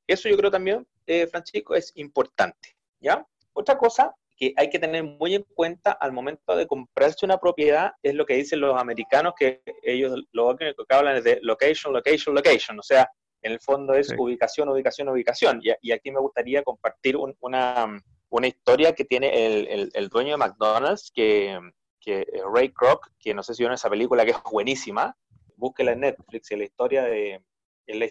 Eso 0.07 0.27
yo 0.27 0.35
creo 0.35 0.49
también, 0.49 0.87
eh, 1.05 1.27
Francisco, 1.27 1.75
es 1.75 1.91
importante. 1.95 2.75
¿Ya? 2.99 3.25
Otra 3.53 3.77
cosa 3.77 4.15
que 4.39 4.53
hay 4.55 4.69
que 4.69 4.79
tener 4.79 5.03
muy 5.03 5.35
en 5.35 5.43
cuenta 5.53 5.91
al 5.91 6.13
momento 6.13 6.55
de 6.55 6.65
comprarse 6.65 7.25
una 7.25 7.37
propiedad 7.37 7.91
es 8.01 8.15
lo 8.15 8.25
que 8.25 8.35
dicen 8.35 8.61
los 8.61 8.79
americanos, 8.79 9.33
que 9.37 9.61
ellos 9.83 10.17
lo 10.31 10.55
que 10.55 10.73
hablan 10.89 11.17
es 11.17 11.25
de 11.25 11.39
location, 11.41 11.91
location, 11.91 12.33
location. 12.33 12.79
O 12.79 12.83
sea, 12.83 13.09
en 13.41 13.51
el 13.51 13.59
fondo 13.59 13.93
es 13.93 14.13
ubicación, 14.17 14.69
ubicación, 14.69 15.09
ubicación. 15.09 15.61
Y, 15.61 15.91
aquí 15.91 16.11
me 16.11 16.21
gustaría 16.21 16.63
compartir 16.63 17.17
una, 17.17 18.01
una, 18.29 18.47
historia 18.47 18.93
que 18.93 19.03
tiene 19.03 19.45
el, 19.45 19.91
el, 19.93 20.07
dueño 20.07 20.31
de 20.31 20.37
McDonald's, 20.37 21.11
que, 21.13 21.59
que 21.99 22.25
Ray 22.53 22.71
Kroc, 22.71 23.07
que 23.19 23.33
no 23.33 23.43
sé 23.43 23.53
si 23.53 23.63
vieron 23.63 23.75
esa 23.75 23.89
película 23.89 24.23
que 24.23 24.31
es 24.31 24.37
buenísima. 24.49 25.17
Búsquela 25.57 25.91
en 25.91 25.99
Netflix, 26.01 26.51
y 26.51 26.55
la 26.55 26.63
historia 26.63 27.03
de, 27.03 27.41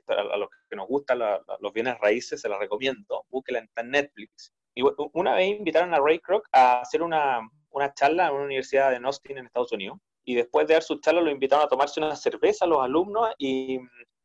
a 0.09 0.37
los 0.37 0.49
que 0.69 0.77
nos 0.77 0.87
gustan 0.87 1.21
los 1.61 1.73
bienes 1.73 1.99
raíces, 2.01 2.41
se 2.41 2.49
la 2.51 2.59
recomiendo. 2.59 3.25
Búsquela 3.31 3.61
en 3.61 3.91
Netflix. 3.91 4.53
Y 4.79 4.83
una 5.13 5.35
vez 5.35 5.49
invitaron 5.49 5.93
a 5.93 5.99
Ray 5.99 6.21
Kroc 6.21 6.49
a 6.53 6.83
hacer 6.83 7.03
una, 7.03 7.41
una 7.71 7.93
charla 7.95 8.29
en 8.29 8.35
una 8.35 8.45
universidad 8.45 8.93
de 8.93 9.05
Austin, 9.05 9.37
en 9.37 9.47
Estados 9.47 9.73
Unidos. 9.73 9.99
Y 10.25 10.37
después 10.37 10.69
de 10.69 10.75
dar 10.75 10.85
su 10.85 11.01
charla, 11.01 11.21
lo 11.21 11.33
invitaron 11.33 11.67
a 11.67 11.69
tomarse 11.69 11.99
una 11.99 12.15
cerveza 12.15 12.65
a 12.65 12.69
los 12.69 12.81
alumnos. 12.81 13.29
Y, 13.39 13.81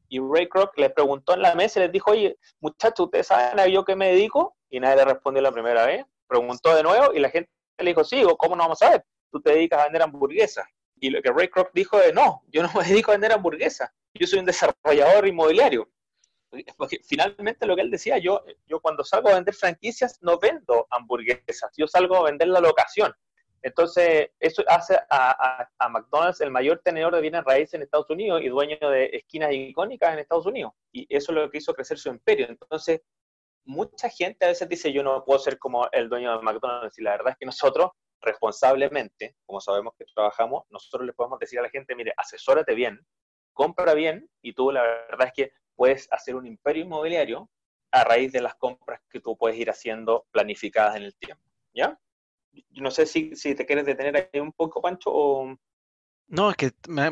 y 0.09 0.19
Ray 0.19 0.47
Kroc 0.47 0.77
les 0.77 0.93
preguntó 0.93 1.33
en 1.33 1.41
la 1.41 1.55
mesa 1.55 1.79
y 1.79 1.83
les 1.83 1.91
dijo: 1.91 2.11
Oye, 2.11 2.37
muchachos, 2.59 3.05
¿ustedes 3.05 3.25
saben 3.25 3.59
a 3.59 3.65
yo 3.65 3.83
qué 3.83 3.95
me 3.95 4.09
dedico? 4.09 4.55
Y 4.69 4.79
nadie 4.79 4.97
le 4.97 5.05
respondió 5.05 5.41
la 5.41 5.51
primera 5.51 5.87
vez. 5.87 6.05
Preguntó 6.27 6.75
de 6.75 6.83
nuevo 6.83 7.11
y 7.15 7.19
la 7.19 7.31
gente 7.31 7.49
le 7.79 7.89
dijo: 7.89 8.03
Sí, 8.03 8.23
¿cómo 8.37 8.55
no 8.55 8.61
vamos 8.61 8.81
a 8.83 8.91
ver? 8.91 9.05
Tú 9.31 9.41
te 9.41 9.53
dedicas 9.53 9.79
a 9.79 9.83
vender 9.85 10.03
hamburguesas. 10.03 10.67
Y 10.99 11.09
lo 11.09 11.19
que 11.23 11.31
Ray 11.31 11.47
Kroc 11.47 11.71
dijo 11.73 11.99
es: 11.99 12.13
No, 12.13 12.43
yo 12.49 12.61
no 12.61 12.69
me 12.75 12.83
dedico 12.87 13.09
a 13.09 13.15
vender 13.15 13.31
hamburguesas. 13.31 13.89
Yo 14.13 14.27
soy 14.27 14.37
un 14.37 14.45
desarrollador 14.45 15.27
inmobiliario 15.27 15.89
finalmente 17.03 17.65
lo 17.65 17.75
que 17.75 17.81
él 17.81 17.91
decía, 17.91 18.17
yo, 18.17 18.43
yo 18.67 18.79
cuando 18.79 19.03
salgo 19.03 19.29
a 19.29 19.35
vender 19.35 19.53
franquicias 19.53 20.19
no 20.21 20.37
vendo 20.39 20.87
hamburguesas, 20.91 21.71
yo 21.77 21.87
salgo 21.87 22.17
a 22.17 22.23
vender 22.23 22.47
la 22.47 22.59
locación. 22.59 23.13
Entonces, 23.63 24.29
eso 24.41 24.61
hace 24.67 24.99
a, 25.09 25.67
a, 25.79 25.89
McDonald's 25.89 26.41
el 26.41 26.51
mayor 26.51 26.81
tenedor 26.83 27.15
de 27.15 27.21
bienes 27.21 27.45
raíces 27.45 27.75
en 27.75 27.83
Estados 27.83 28.09
Unidos 28.09 28.41
y 28.41 28.49
dueño 28.49 28.77
de 28.89 29.05
esquinas 29.13 29.53
icónicas 29.53 30.11
en 30.11 30.19
Estados 30.19 30.45
Unidos. 30.45 30.73
Y 30.91 31.07
eso 31.09 31.31
es 31.31 31.37
lo 31.37 31.49
que 31.49 31.59
hizo 31.59 31.73
crecer 31.73 31.97
su 31.97 32.09
imperio. 32.09 32.47
Entonces, 32.49 33.01
mucha 33.63 34.09
gente 34.09 34.43
a 34.43 34.49
veces 34.49 34.67
dice, 34.67 34.91
yo 34.91 35.01
no 35.01 35.23
puedo 35.23 35.39
ser 35.39 35.57
como 35.59 35.87
el 35.93 36.09
dueño 36.09 36.37
de 36.37 36.43
McDonald's. 36.43 36.99
Y 36.99 37.03
la 37.03 37.11
verdad 37.11 37.31
es 37.31 37.37
que 37.37 37.45
nosotros, 37.45 37.91
responsablemente, 38.19 39.37
como 39.45 39.61
sabemos 39.61 39.93
que 39.97 40.03
trabajamos, 40.13 40.63
nosotros 40.69 41.05
le 41.05 41.13
podemos 41.13 41.39
decir 41.39 41.59
a 41.59 41.63
la 41.63 41.69
gente, 41.69 41.95
mire, 41.95 42.13
asesórate 42.17 42.75
bien, 42.75 42.99
compra 43.53 43.93
bien, 43.93 44.29
y 44.41 44.53
tú 44.53 44.71
la 44.71 44.81
verdad 44.81 45.27
es 45.27 45.33
que 45.33 45.51
puedes 45.75 46.07
hacer 46.11 46.35
un 46.35 46.45
imperio 46.45 46.83
inmobiliario 46.83 47.49
a 47.91 48.03
raíz 48.03 48.31
de 48.31 48.41
las 48.41 48.55
compras 48.55 49.01
que 49.09 49.19
tú 49.19 49.37
puedes 49.37 49.57
ir 49.57 49.69
haciendo 49.69 50.25
planificadas 50.31 50.95
en 50.95 51.03
el 51.03 51.15
tiempo. 51.15 51.43
¿Ya? 51.73 51.99
No 52.71 52.91
sé 52.91 53.05
si, 53.05 53.35
si 53.35 53.55
te 53.55 53.65
quieres 53.65 53.85
detener 53.85 54.29
ahí 54.33 54.39
un 54.39 54.51
poco, 54.51 54.81
Pancho, 54.81 55.11
o... 55.11 55.57
No, 56.27 56.49
es 56.49 56.55
que 56.55 56.71
me, 56.87 57.05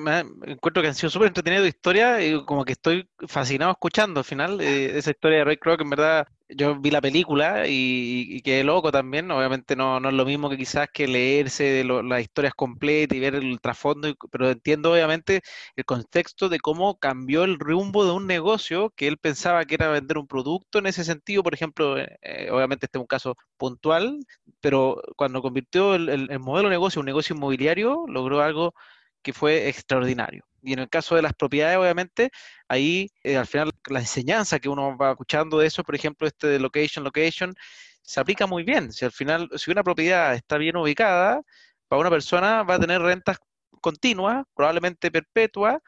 encuentro 0.46 0.82
que 0.82 0.88
han 0.88 0.96
sido 0.96 1.10
súper 1.10 1.28
entretenido 1.28 1.68
historia 1.68 2.24
y 2.24 2.44
como 2.46 2.66
que 2.66 2.72
estoy 2.72 3.08
fascinado 3.28 3.72
escuchando 3.72 4.22
al 4.22 4.24
final 4.24 4.62
eh, 4.62 4.98
esa 4.98 5.12
historia 5.12 5.40
de 5.40 5.44
Ray 5.46 5.58
Kroc, 5.58 5.82
en 5.82 5.90
verdad 5.90 6.28
yo 6.56 6.80
vi 6.80 6.92
la 6.92 7.02
película 7.02 7.68
y, 7.68 8.28
y, 8.30 8.42
quedé 8.42 8.64
loco 8.64 8.92
también. 8.92 9.30
Obviamente 9.32 9.76
no, 9.76 10.00
no, 10.00 10.10
es 10.10 10.16
lo 10.16 10.26
mismo 10.26 10.50
que 10.50 10.58
quizás 10.58 10.90
que 10.94 11.08
leerse 11.08 11.64
de 11.64 11.84
las 11.84 12.22
historias 12.22 12.54
completas 12.54 13.18
y 13.18 13.20
ver 13.20 13.36
el 13.36 13.60
trasfondo, 13.62 14.14
pero 14.32 14.50
entiendo 14.52 14.92
obviamente 14.92 15.42
el 15.76 15.86
contexto 15.86 16.50
de 16.50 16.60
cómo 16.60 16.98
cambió 16.98 17.44
el 17.44 17.60
rumbo 17.60 18.06
de 18.06 18.12
un 18.12 18.28
negocio 18.28 18.92
que 18.96 19.08
él 19.08 19.18
pensaba 19.18 19.66
que 19.66 19.76
era 19.76 19.90
vender 19.90 20.18
un 20.18 20.28
producto 20.28 20.80
en 20.80 20.88
ese 20.88 21.04
sentido. 21.04 21.44
Por 21.44 21.54
ejemplo, 21.54 21.98
eh, 21.98 22.18
eh, 22.22 22.50
obviamente 22.52 22.86
este 22.88 22.98
es 22.98 23.02
un 23.02 23.08
caso 23.08 23.36
puntual, 23.58 24.20
pero 24.60 25.02
cuando 25.16 25.42
convirtió 25.42 25.96
el, 25.96 26.10
el 26.10 26.40
modelo 26.40 26.70
de 26.70 26.76
negocio 26.76 27.00
en 27.00 27.04
un 27.04 27.06
negocio 27.08 27.36
inmobiliario, 27.36 28.06
logró 28.08 28.42
algo 28.42 28.74
que 29.22 29.34
fue 29.34 29.70
extraordinario. 29.70 30.46
Y 30.62 30.74
en 30.74 30.80
el 30.80 30.90
caso 30.90 31.16
de 31.16 31.22
las 31.22 31.34
propiedades, 31.34 31.78
obviamente, 31.78 32.32
ahí 32.68 33.10
eh, 33.24 33.38
al 33.38 33.48
final 33.48 33.72
la 33.90 34.00
enseñanza 34.00 34.60
que 34.60 34.70
uno 34.70 34.98
va 34.98 35.12
escuchando 35.12 35.58
de 35.60 35.68
eso, 35.68 35.84
por 35.84 35.96
ejemplo, 35.96 36.28
este 36.28 36.48
de 36.48 36.60
location, 36.60 37.04
location, 37.04 37.54
se 38.02 38.20
aplica 38.20 38.48
muy 38.48 38.64
bien. 38.64 38.92
Si 38.92 39.06
al 39.06 39.12
final, 39.12 39.50
si 39.56 39.72
una 39.72 39.84
propiedad 39.84 40.36
está 40.36 40.58
bien 40.58 40.76
ubicada, 40.78 41.42
para 41.88 42.02
una 42.02 42.10
persona 42.10 42.64
va 42.64 42.76
a 42.76 42.80
tener 42.80 43.02
rentas 43.02 43.38
continuas, 43.82 44.46
probablemente 44.56 45.12
perpetuas, 45.12 45.80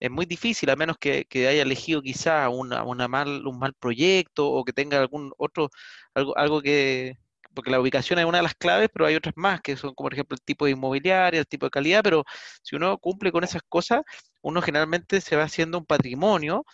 es 0.00 0.10
muy 0.10 0.26
difícil, 0.26 0.70
a 0.70 0.76
menos 0.76 0.98
que, 0.98 1.26
haya 1.34 1.62
elegido 1.62 2.02
quizá 2.02 2.48
una, 2.48 2.84
una 2.84 3.08
mal, 3.08 3.46
un 3.46 3.58
mal 3.58 3.74
proyecto 3.74 4.50
o 4.50 4.64
que 4.64 4.72
tenga 4.72 4.98
algún 5.00 5.32
otro, 5.38 5.70
algo, 6.14 6.36
algo 6.36 6.62
que, 6.62 7.18
porque 7.54 7.70
la 7.70 7.80
ubicación 7.80 8.18
es 8.18 8.24
una 8.24 8.38
de 8.38 8.44
las 8.44 8.54
claves, 8.54 8.88
pero 8.92 9.06
hay 9.06 9.14
otras 9.14 9.34
más, 9.36 9.60
que 9.60 9.76
son 9.76 9.94
como 9.94 10.06
por 10.06 10.14
ejemplo 10.14 10.34
el 10.34 10.42
tipo 10.42 10.64
de 10.66 10.72
inmobiliaria, 10.72 11.40
el 11.40 11.46
tipo 11.46 11.66
de 11.66 11.70
calidad, 11.70 12.02
pero 12.02 12.24
si 12.62 12.76
uno 12.76 12.98
cumple 12.98 13.32
con 13.32 13.44
esas 13.44 13.62
cosas, 13.68 14.02
uno 14.42 14.62
generalmente 14.62 15.20
se 15.20 15.36
va 15.36 15.44
haciendo 15.44 15.78
un 15.78 15.86
patrimonio 15.86 16.64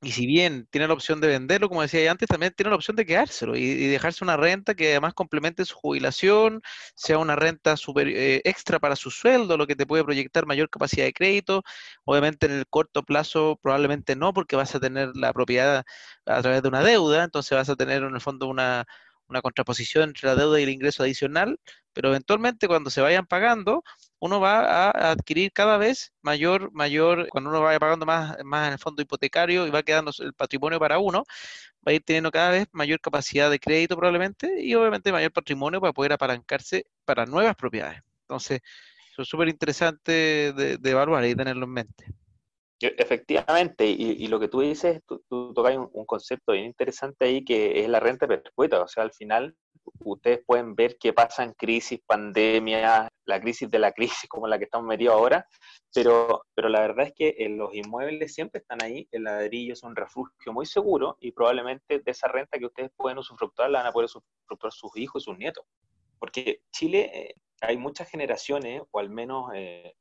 y 0.00 0.12
si 0.12 0.26
bien 0.26 0.68
tiene 0.70 0.86
la 0.86 0.94
opción 0.94 1.20
de 1.20 1.26
venderlo, 1.26 1.68
como 1.68 1.82
decía 1.82 2.08
antes, 2.08 2.28
también 2.28 2.52
tiene 2.56 2.70
la 2.70 2.76
opción 2.76 2.96
de 2.96 3.04
quedárselo 3.04 3.56
y, 3.56 3.88
dejarse 3.88 4.22
una 4.22 4.36
renta 4.36 4.74
que 4.74 4.90
además 4.90 5.12
complemente 5.12 5.64
su 5.64 5.74
jubilación, 5.74 6.62
sea 6.94 7.18
una 7.18 7.34
renta 7.34 7.76
super, 7.76 8.06
eh, 8.06 8.40
extra 8.44 8.78
para 8.78 8.94
su 8.94 9.10
sueldo, 9.10 9.56
lo 9.56 9.66
que 9.66 9.74
te 9.74 9.86
puede 9.86 10.04
proyectar 10.04 10.46
mayor 10.46 10.70
capacidad 10.70 11.04
de 11.04 11.12
crédito. 11.12 11.64
Obviamente 12.04 12.46
en 12.46 12.52
el 12.52 12.66
corto 12.68 13.02
plazo 13.02 13.58
probablemente 13.60 14.14
no, 14.14 14.32
porque 14.32 14.54
vas 14.54 14.72
a 14.76 14.80
tener 14.80 15.10
la 15.16 15.32
propiedad 15.32 15.84
a 16.26 16.42
través 16.42 16.62
de 16.62 16.68
una 16.68 16.82
deuda, 16.84 17.24
entonces 17.24 17.56
vas 17.58 17.68
a 17.68 17.76
tener 17.76 18.04
en 18.04 18.14
el 18.14 18.20
fondo 18.20 18.46
una, 18.46 18.86
una 19.28 19.42
contraposición 19.42 20.10
entre 20.10 20.28
la 20.28 20.34
deuda 20.36 20.60
y 20.60 20.64
el 20.64 20.70
ingreso 20.70 21.02
adicional, 21.02 21.58
pero 21.92 22.10
eventualmente 22.10 22.68
cuando 22.68 22.90
se 22.90 23.00
vayan 23.00 23.26
pagando, 23.26 23.84
uno 24.20 24.40
va 24.40 24.90
a 24.90 25.10
adquirir 25.10 25.52
cada 25.52 25.78
vez 25.78 26.12
mayor, 26.22 26.72
mayor, 26.72 27.28
cuando 27.30 27.50
uno 27.50 27.60
vaya 27.60 27.78
pagando 27.78 28.06
más, 28.06 28.36
más 28.44 28.68
en 28.68 28.74
el 28.74 28.78
fondo 28.78 29.02
hipotecario 29.02 29.66
y 29.66 29.70
va 29.70 29.82
quedando 29.82 30.12
el 30.20 30.32
patrimonio 30.34 30.78
para 30.78 30.98
uno, 30.98 31.24
va 31.86 31.92
a 31.92 31.94
ir 31.94 32.02
teniendo 32.04 32.30
cada 32.30 32.50
vez 32.50 32.68
mayor 32.72 33.00
capacidad 33.00 33.50
de 33.50 33.60
crédito 33.60 33.96
probablemente 33.96 34.62
y 34.62 34.74
obviamente 34.74 35.12
mayor 35.12 35.32
patrimonio 35.32 35.80
para 35.80 35.92
poder 35.92 36.12
apalancarse 36.12 36.86
para 37.04 37.26
nuevas 37.26 37.56
propiedades. 37.56 38.02
Entonces, 38.22 38.60
eso 39.12 39.22
es 39.22 39.28
súper 39.28 39.48
interesante 39.48 40.52
de, 40.52 40.78
de 40.78 40.90
evaluar 40.90 41.24
y 41.24 41.34
tenerlo 41.34 41.64
en 41.64 41.72
mente. 41.72 42.06
Efectivamente, 42.80 43.86
y, 43.86 44.26
lo 44.28 44.38
que 44.38 44.46
tú 44.46 44.60
dices, 44.60 45.02
tú, 45.04 45.20
tocas 45.52 45.76
un, 45.76 46.06
concepto 46.06 46.52
bien 46.52 46.66
interesante 46.66 47.24
ahí 47.24 47.44
que 47.44 47.80
es 47.80 47.88
la 47.88 47.98
renta 47.98 48.28
perpetua. 48.28 48.82
O 48.82 48.88
sea, 48.88 49.02
al 49.02 49.12
final 49.12 49.56
ustedes 50.00 50.44
pueden 50.46 50.76
ver 50.76 50.96
qué 50.98 51.12
pasa 51.12 51.42
en 51.42 51.54
crisis, 51.54 52.00
pandemia, 52.06 53.08
la 53.24 53.40
crisis 53.40 53.68
de 53.70 53.80
la 53.80 53.92
crisis 53.92 54.28
como 54.28 54.46
la 54.46 54.58
que 54.58 54.64
estamos 54.64 54.86
metidos 54.86 55.14
ahora, 55.14 55.46
pero, 55.92 56.44
pero 56.54 56.68
la 56.68 56.80
verdad 56.80 57.06
es 57.06 57.14
que 57.14 57.34
en 57.38 57.58
los 57.58 57.74
inmuebles 57.74 58.34
siempre 58.34 58.60
están 58.60 58.82
ahí, 58.82 59.08
el 59.10 59.24
ladrillo 59.24 59.72
es 59.72 59.82
un 59.82 59.96
refugio 59.96 60.52
muy 60.52 60.66
seguro 60.66 61.16
y 61.20 61.32
probablemente 61.32 61.98
de 61.98 62.10
esa 62.10 62.28
renta 62.28 62.58
que 62.58 62.66
ustedes 62.66 62.90
pueden 62.96 63.18
usufructuar 63.18 63.70
la 63.70 63.80
van 63.80 63.88
a 63.88 63.92
poder 63.92 64.06
usufructuar 64.06 64.72
sus 64.72 64.96
hijos 64.96 65.22
y 65.22 65.24
sus 65.24 65.38
nietos. 65.38 65.64
Porque 66.18 66.62
Chile 66.70 67.10
eh, 67.12 67.34
hay 67.60 67.76
muchas 67.76 68.08
generaciones, 68.08 68.82
o 68.90 68.98
al 69.00 69.10
menos... 69.10 69.50
Eh, 69.54 69.94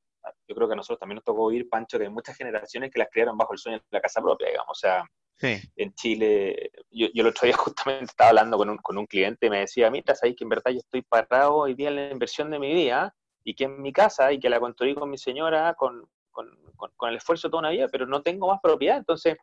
yo 0.47 0.55
creo 0.55 0.67
que 0.67 0.73
a 0.73 0.77
nosotros 0.77 0.99
también 0.99 1.15
nos 1.15 1.23
tocó 1.23 1.43
oír, 1.43 1.67
Pancho, 1.69 1.97
de 1.97 2.09
muchas 2.09 2.35
generaciones 2.35 2.91
que 2.91 2.99
las 2.99 3.09
criaron 3.09 3.37
bajo 3.37 3.53
el 3.53 3.59
sueño 3.59 3.77
de 3.77 3.83
la 3.91 4.01
casa 4.01 4.21
propia, 4.21 4.47
digamos. 4.47 4.69
O 4.69 4.79
sea, 4.79 5.03
en 5.39 5.93
Chile, 5.93 6.71
yo, 6.89 7.07
yo, 7.13 7.21
el 7.21 7.27
otro 7.27 7.45
día 7.45 7.55
justamente 7.57 8.05
estaba 8.05 8.29
hablando 8.29 8.57
con 8.57 8.69
un, 8.69 8.77
con 8.77 8.97
un 8.97 9.05
cliente 9.05 9.47
y 9.47 9.49
me 9.49 9.59
decía, 9.59 9.89
mira, 9.91 10.15
sabéis 10.15 10.35
que 10.37 10.43
en 10.43 10.49
verdad 10.49 10.71
yo 10.71 10.79
estoy 10.79 11.01
parado 11.01 11.55
hoy 11.55 11.73
día 11.73 11.89
en 11.89 11.95
la 11.95 12.11
inversión 12.11 12.49
de 12.49 12.59
mi 12.59 12.73
vida 12.73 13.13
y 13.43 13.53
que 13.53 13.65
en 13.65 13.81
mi 13.81 13.93
casa 13.93 14.31
y 14.31 14.39
que 14.39 14.49
la 14.49 14.59
construí 14.59 14.93
con 14.95 15.09
mi 15.09 15.17
señora 15.17 15.73
con, 15.75 16.07
con, 16.31 16.49
con, 16.75 17.09
el 17.09 17.17
esfuerzo 17.17 17.47
de 17.47 17.51
toda 17.51 17.61
una 17.61 17.69
vida, 17.69 17.87
pero 17.91 18.05
no 18.05 18.21
tengo 18.21 18.47
más 18.47 18.59
propiedad. 18.61 18.97
Entonces, 18.97 19.37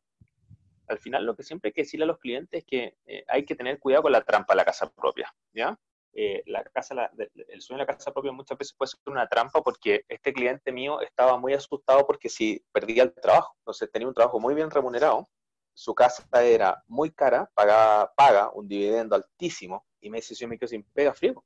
al 0.88 0.98
final 0.98 1.24
lo 1.24 1.34
que 1.34 1.42
siempre 1.42 1.68
hay 1.68 1.72
que 1.72 1.82
decirle 1.82 2.04
a 2.04 2.08
los 2.08 2.18
clientes 2.18 2.58
es 2.60 2.64
que 2.66 2.96
eh, 3.06 3.24
hay 3.28 3.44
que 3.44 3.54
tener 3.54 3.78
cuidado 3.78 4.02
con 4.02 4.12
la 4.12 4.22
trampa 4.22 4.52
de 4.52 4.56
la 4.58 4.64
casa 4.64 4.90
propia, 4.90 5.32
¿ya? 5.54 5.78
Eh, 6.16 6.44
la 6.46 6.62
casa, 6.62 7.10
el 7.48 7.60
sueño 7.60 7.78
de 7.78 7.86
la 7.86 7.92
casa 7.92 8.12
propia 8.12 8.30
muchas 8.30 8.56
veces 8.56 8.74
puede 8.78 8.90
ser 8.90 9.00
una 9.06 9.28
trampa 9.28 9.60
porque 9.62 10.04
este 10.08 10.32
cliente 10.32 10.70
mío 10.70 11.00
estaba 11.00 11.36
muy 11.38 11.54
asustado 11.54 12.06
porque 12.06 12.28
si 12.28 12.64
perdía 12.72 13.02
el 13.02 13.12
trabajo, 13.14 13.56
entonces 13.58 13.90
tenía 13.90 14.06
un 14.06 14.14
trabajo 14.14 14.38
muy 14.38 14.54
bien 14.54 14.70
remunerado, 14.70 15.28
su 15.74 15.92
casa 15.92 16.24
era 16.40 16.82
muy 16.86 17.10
cara, 17.10 17.50
pagaba, 17.54 18.12
paga 18.14 18.50
un 18.54 18.68
dividendo 18.68 19.16
altísimo 19.16 19.84
y 20.00 20.08
me 20.08 20.18
dice, 20.18 20.36
yo 20.36 20.46
me 20.46 20.56
quedo 20.56 20.68
sin 20.68 20.84
pega 20.92 21.12
frío. 21.12 21.44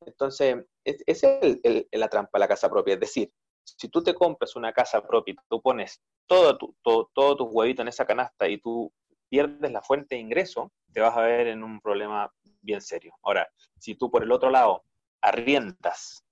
Entonces, 0.00 0.64
esa 0.84 1.38
es 1.40 1.86
la 1.92 2.08
trampa 2.08 2.38
de 2.38 2.40
la 2.40 2.48
casa 2.48 2.70
propia, 2.70 2.94
es 2.94 3.00
decir, 3.00 3.30
si 3.76 3.88
tú 3.88 4.02
te 4.02 4.14
compras 4.14 4.56
una 4.56 4.72
casa 4.72 5.06
propia 5.06 5.32
y 5.32 5.36
tú 5.48 5.60
pones 5.60 6.00
todo, 6.26 6.56
tu, 6.56 6.74
todo, 6.82 7.64
en 7.64 7.88
esa 7.88 8.06
canasta 8.06 8.48
y 8.48 8.58
tú 8.58 8.90
pierdes 9.28 9.70
la 9.72 9.82
fuente 9.82 10.14
de 10.14 10.20
ingreso, 10.20 10.72
te 10.92 11.00
vas 11.00 11.16
a 11.16 11.22
ver 11.22 11.48
en 11.48 11.62
un 11.62 11.80
problema 11.80 12.32
bien 12.60 12.80
serio. 12.80 13.12
Ahora, 13.22 13.48
si 13.78 13.94
tú 13.94 14.10
por 14.10 14.22
el 14.22 14.32
otro 14.32 14.50
lado 14.50 14.84
arriendas 15.20 16.24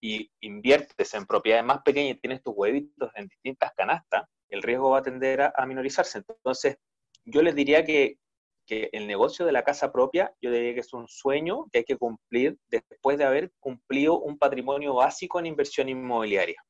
y 0.00 0.30
inviertes 0.40 1.14
en 1.14 1.26
propiedades 1.26 1.64
más 1.64 1.82
pequeñas 1.82 2.16
y 2.16 2.20
tienes 2.20 2.42
tus 2.42 2.54
huevitos 2.56 3.10
en 3.14 3.28
distintas 3.28 3.72
canastas, 3.76 4.24
el 4.48 4.62
riesgo 4.62 4.90
va 4.90 4.98
a 4.98 5.02
tender 5.02 5.40
a, 5.42 5.66
minorizarse. 5.66 6.22
Entonces, 6.28 6.76
yo 7.24 7.42
les 7.42 7.54
diría 7.54 7.84
que, 7.84 8.18
que, 8.66 8.90
el 8.92 9.06
negocio 9.06 9.46
de 9.46 9.52
la 9.52 9.64
casa 9.64 9.92
propia, 9.92 10.34
yo 10.40 10.50
diría 10.50 10.74
que 10.74 10.80
es 10.80 10.92
un 10.92 11.08
sueño 11.08 11.66
que 11.72 11.78
hay 11.78 11.84
que 11.84 11.96
cumplir 11.96 12.58
después 12.68 13.18
de 13.18 13.24
haber 13.24 13.52
cumplido 13.58 14.20
un 14.20 14.38
patrimonio 14.38 14.94
básico 14.94 15.38
en 15.38 15.46
inversión 15.46 15.88
inmobiliaria. 15.88 16.62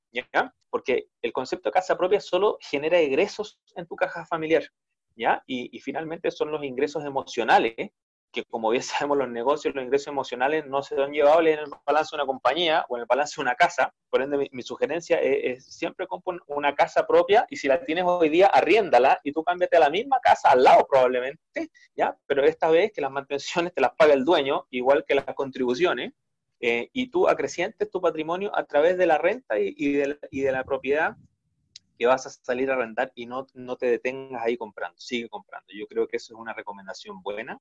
Porque 0.71 1.09
el 1.23 1.33
concepto 1.33 1.69
de 1.69 1.75
casa 1.75 1.97
propia 1.97 2.21
solo 2.21 2.59
genera 2.61 2.99
egresos 2.99 3.59
en 3.77 3.87
tu 3.87 3.97
caja 3.97 4.25
familiar. 4.27 4.65
¿Ya? 5.17 5.43
Y, 5.47 5.79
finalmente 5.81 6.31
son 6.31 6.51
los 6.51 6.65
ingresos 6.65 7.05
emocionales 7.05 7.75
que 8.35 8.45
como 8.45 8.71
bien 8.71 8.83
sabemos 8.83 9.17
los 9.19 9.29
negocios, 9.29 9.75
los 9.75 9.85
ingresos 9.85 10.09
emocionales 10.09 10.67
no 10.67 10.83
se 10.83 10.97
son 10.97 11.13
llevables 11.13 11.59
en 11.59 11.65
el 11.65 11.71
balance 11.87 12.15
de 12.15 12.23
una 12.23 12.27
compañía 12.27 12.85
o 12.89 12.97
en 12.97 13.03
el 13.03 13.07
balance 13.07 13.35
de 13.37 13.43
una 13.43 13.55
casa. 13.55 13.95
Por 14.11 14.23
ende, 14.23 14.49
mi, 14.51 14.63
sugerencia 14.63 15.21
es, 15.21 15.65
siempre 15.65 16.07
compra 16.07 16.37
una 16.49 16.75
casa 16.75 17.07
propia 17.07 17.47
y 17.49 17.57
si 17.57 17.69
la 17.69 17.83
tienes 17.85 18.05
hoy 18.07 18.29
día, 18.29 18.49
arriéndala 18.49 19.21
y 19.23 19.33
tú 19.33 19.43
cámbiate 19.43 19.77
a 19.77 19.81
la 19.81 19.91
misma 19.91 20.19
casa 20.21 20.51
al 20.51 20.65
lado 20.65 20.87
probablemente, 20.89 21.71
¿ya? 21.97 22.17
Pero 22.27 22.45
esta 22.45 22.69
vez 22.69 22.93
que 22.93 23.01
las 23.01 23.11
mantenciones 23.11 23.73
te 23.73 23.81
las 23.81 23.93
paga 23.97 24.15
el 24.15 24.25
dueño, 24.25 24.67
igual 24.71 25.05
que 25.07 25.15
las 25.15 25.27
contribuciones, 25.35 26.13
eh, 26.61 26.89
y 26.93 27.11
tú 27.11 27.29
acrecientes 27.29 27.91
tu 27.91 28.01
patrimonio 28.01 28.51
a 28.57 28.65
través 28.65 28.97
de 28.97 29.07
la 29.07 29.19
renta 29.19 29.59
y 29.59 29.93
de 29.93 30.53
la 30.53 30.65
propiedad 30.65 31.17
que 31.99 32.07
vas 32.07 32.27
a 32.27 32.31
salir 32.31 32.71
a 32.71 32.77
rentar 32.77 33.13
y 33.15 33.27
no, 33.27 33.47
no 33.55 33.77
te 33.77 33.87
detengas 33.87 34.43
ahí 34.43 34.57
comprando, 34.57 34.99
sigue 34.99 35.29
comprando. 35.29 35.67
Yo 35.73 35.87
creo 35.87 36.07
que 36.07 36.17
eso 36.17 36.35
es 36.35 36.41
una 36.41 36.53
recomendación 36.53 37.23
buena 37.23 37.59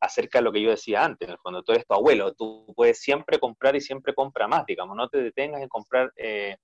acerca 0.00 0.38
de 0.38 0.42
lo 0.42 0.52
que 0.52 0.60
yo 0.60 0.70
decía 0.70 1.04
antes, 1.04 1.34
cuando 1.42 1.62
tú 1.62 1.72
eres 1.72 1.86
tu 1.86 1.94
abuelo, 1.94 2.34
tú 2.34 2.72
puedes 2.74 3.00
siempre 3.00 3.38
comprar 3.38 3.76
y 3.76 3.80
siempre 3.80 4.14
compra 4.14 4.46
más, 4.46 4.66
digamos, 4.66 4.96
no 4.96 5.08
te 5.08 5.22
detengas 5.22 5.62
en 5.62 5.68
comprar, 5.68 6.12
eh, 6.16 6.56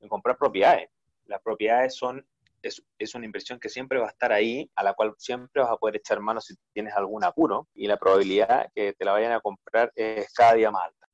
en 0.00 0.08
comprar 0.08 0.36
propiedades. 0.36 0.90
Las 1.24 1.40
propiedades 1.42 1.96
son, 1.96 2.26
es, 2.62 2.82
es, 2.98 3.14
una 3.14 3.24
inversión 3.24 3.58
que 3.58 3.68
siempre 3.68 3.98
va 3.98 4.06
a 4.06 4.10
estar 4.10 4.32
ahí, 4.32 4.70
a 4.74 4.84
la 4.84 4.94
cual 4.94 5.14
siempre 5.18 5.62
vas 5.62 5.70
a 5.70 5.76
poder 5.76 5.96
echar 5.96 6.20
mano 6.20 6.40
si 6.40 6.54
tienes 6.72 6.94
algún 6.94 7.24
apuro, 7.24 7.68
y 7.74 7.86
la 7.86 7.96
probabilidad 7.96 8.70
que 8.74 8.92
te 8.92 9.04
la 9.04 9.12
vayan 9.12 9.32
a 9.32 9.40
comprar 9.40 9.92
es 9.94 10.32
cada 10.34 10.54
día 10.54 10.70
más 10.70 10.84
alta. 10.84 11.05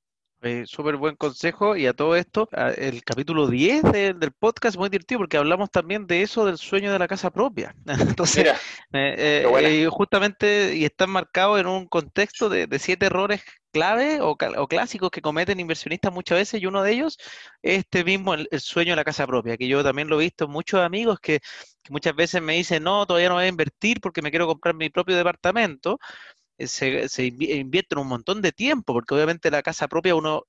Eh, 0.44 0.64
Súper 0.66 0.96
buen 0.96 1.14
consejo 1.14 1.76
y 1.76 1.86
a 1.86 1.92
todo 1.92 2.16
esto, 2.16 2.48
el 2.76 3.04
capítulo 3.04 3.46
10 3.46 3.84
del 3.84 4.32
podcast 4.32 4.76
muy 4.76 4.88
divertido 4.88 5.20
porque 5.20 5.36
hablamos 5.36 5.70
también 5.70 6.08
de 6.08 6.22
eso 6.22 6.44
del 6.44 6.58
sueño 6.58 6.92
de 6.92 6.98
la 6.98 7.06
casa 7.06 7.30
propia. 7.30 7.76
Entonces, 8.16 8.48
eh, 8.92 9.44
eh, 9.44 9.88
justamente 9.88 10.74
y 10.74 10.84
está 10.84 11.06
marcado 11.06 11.58
en 11.58 11.68
un 11.68 11.86
contexto 11.86 12.48
de, 12.48 12.66
siete 12.80 13.06
errores 13.06 13.42
clave 13.70 14.20
o, 14.20 14.36
clásicos 14.36 15.10
que 15.12 15.22
cometen 15.22 15.60
inversionistas 15.60 16.12
muchas 16.12 16.38
veces 16.38 16.60
y 16.60 16.66
uno 16.66 16.82
de 16.82 16.90
ellos 16.90 17.18
es 17.62 17.78
este 17.78 18.02
mismo, 18.02 18.34
el, 18.34 18.48
sueño 18.58 18.92
de 18.92 18.96
la 18.96 19.04
casa 19.04 19.28
propia, 19.28 19.56
que 19.56 19.68
yo 19.68 19.84
también 19.84 20.08
lo 20.08 20.20
he 20.20 20.24
visto 20.24 20.46
en 20.46 20.50
muchos 20.50 20.80
amigos 20.80 21.20
que, 21.20 21.38
que 21.38 21.92
muchas 21.92 22.16
veces 22.16 22.42
me 22.42 22.54
dicen, 22.54 22.82
no, 22.82 23.06
todavía 23.06 23.28
no 23.28 23.36
voy 23.36 23.44
a 23.44 23.48
invertir 23.48 24.00
porque 24.00 24.22
me 24.22 24.30
quiero 24.30 24.48
comprar 24.48 24.74
mi 24.74 24.90
propio 24.90 25.16
departamento 25.16 26.00
eh, 26.00 26.41
se, 26.58 27.08
se 27.08 27.24
invierte 27.24 27.98
un 27.98 28.08
montón 28.08 28.42
de 28.42 28.52
tiempo, 28.52 28.92
porque 28.92 29.14
obviamente 29.14 29.50
la 29.50 29.62
casa 29.62 29.88
propia 29.88 30.14
uno 30.14 30.44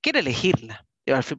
quiere 0.00 0.20
elegirla, 0.20 0.86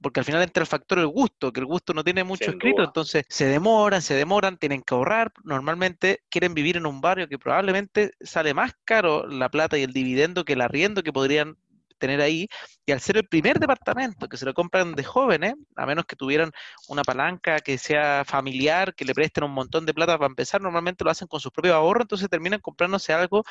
porque 0.02 0.20
al 0.20 0.26
final 0.26 0.42
entra 0.42 0.62
el 0.62 0.68
factor 0.68 1.00
el 1.00 1.08
gusto, 1.08 1.52
que 1.52 1.60
el 1.60 1.66
gusto 1.66 1.94
no 1.94 2.04
tiene 2.04 2.24
mucho 2.24 2.50
escrito, 2.50 2.84
entonces 2.84 3.26
se 3.30 3.46
demoran, 3.46 4.02
se 4.02 4.14
demoran, 4.14 4.58
tienen 4.58 4.82
que 4.82 4.94
ahorrar, 4.94 5.32
normalmente 5.44 6.22
quieren 6.30 6.54
vivir 6.54 6.78
en 6.78 6.86
un 6.86 7.02
barrio 7.02 7.28
que 7.28 7.40
probablemente 7.40 8.12
sale 8.22 8.54
más 8.54 8.74
caro 8.86 9.28
la 9.28 9.50
plata 9.50 9.78
y 9.78 9.84
el 9.84 9.94
dividendo 9.94 10.46
que 10.46 10.54
el 10.54 10.62
arriendo 10.62 11.04
que 11.04 11.14
podrían 11.14 11.58
tener 12.00 12.22
ahí, 12.22 12.48
y 12.86 12.92
al 12.92 13.00
ser 13.00 13.18
el 13.18 13.28
primer 13.28 13.60
departamento 13.60 14.28
que 14.28 14.38
se 14.38 14.46
lo 14.46 14.54
compran 14.54 14.96
de 14.96 15.04
jóvenes, 15.04 15.54
a 15.76 15.86
menos 15.86 16.06
que 16.06 16.16
tuvieran 16.16 16.52
una 16.88 17.04
palanca 17.04 17.60
que 17.60 17.78
sea 17.78 18.24
familiar, 18.26 18.96
que 18.96 19.06
le 19.06 19.14
presten 19.14 19.44
un 19.44 19.52
montón 19.52 19.86
de 19.86 19.94
plata 19.94 20.18
para 20.18 20.30
empezar, 20.30 20.62
normalmente 20.62 21.04
lo 21.04 21.12
hacen 21.12 21.28
con 21.28 21.40
sus 21.40 21.52
propios 21.52 21.76
ahorros, 21.76 22.04
entonces 22.06 22.30
terminan 22.30 22.60
comprándose 22.62 23.14
algo, 23.14 23.44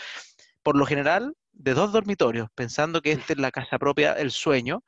por 0.62 0.76
lo 0.76 0.86
general, 0.86 1.34
de 1.52 1.74
dos 1.74 1.92
dormitorios, 1.92 2.48
pensando 2.54 3.00
que 3.00 3.12
esta 3.12 3.32
es 3.32 3.38
la 3.38 3.50
casa 3.50 3.78
propia, 3.78 4.12
el 4.14 4.30
sueño, 4.30 4.82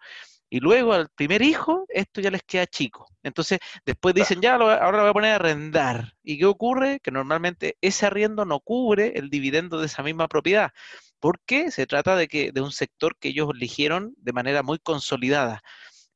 y 0.52 0.58
luego 0.58 0.92
al 0.92 1.08
primer 1.10 1.42
hijo, 1.42 1.86
esto 1.88 2.20
ya 2.20 2.30
les 2.30 2.42
queda 2.42 2.66
chico. 2.66 3.06
Entonces, 3.22 3.60
después 3.86 4.16
dicen, 4.16 4.40
ya, 4.40 4.54
ahora 4.54 4.90
lo 4.90 5.02
voy 5.02 5.10
a 5.10 5.12
poner 5.12 5.32
a 5.32 5.34
arrendar. 5.36 6.14
¿Y 6.24 6.38
qué 6.38 6.46
ocurre? 6.46 6.98
Que 7.00 7.12
normalmente 7.12 7.76
ese 7.80 8.06
arriendo 8.06 8.44
no 8.44 8.58
cubre 8.58 9.12
el 9.14 9.30
dividendo 9.30 9.78
de 9.78 9.86
esa 9.86 10.02
misma 10.02 10.26
propiedad 10.26 10.72
porque 11.20 11.70
se 11.70 11.86
trata 11.86 12.16
de, 12.16 12.28
que, 12.28 12.52
de 12.52 12.60
un 12.60 12.72
sector 12.72 13.16
que 13.18 13.28
ellos 13.28 13.50
eligieron 13.54 14.14
de 14.18 14.32
manera 14.32 14.62
muy 14.62 14.78
consolidada. 14.78 15.62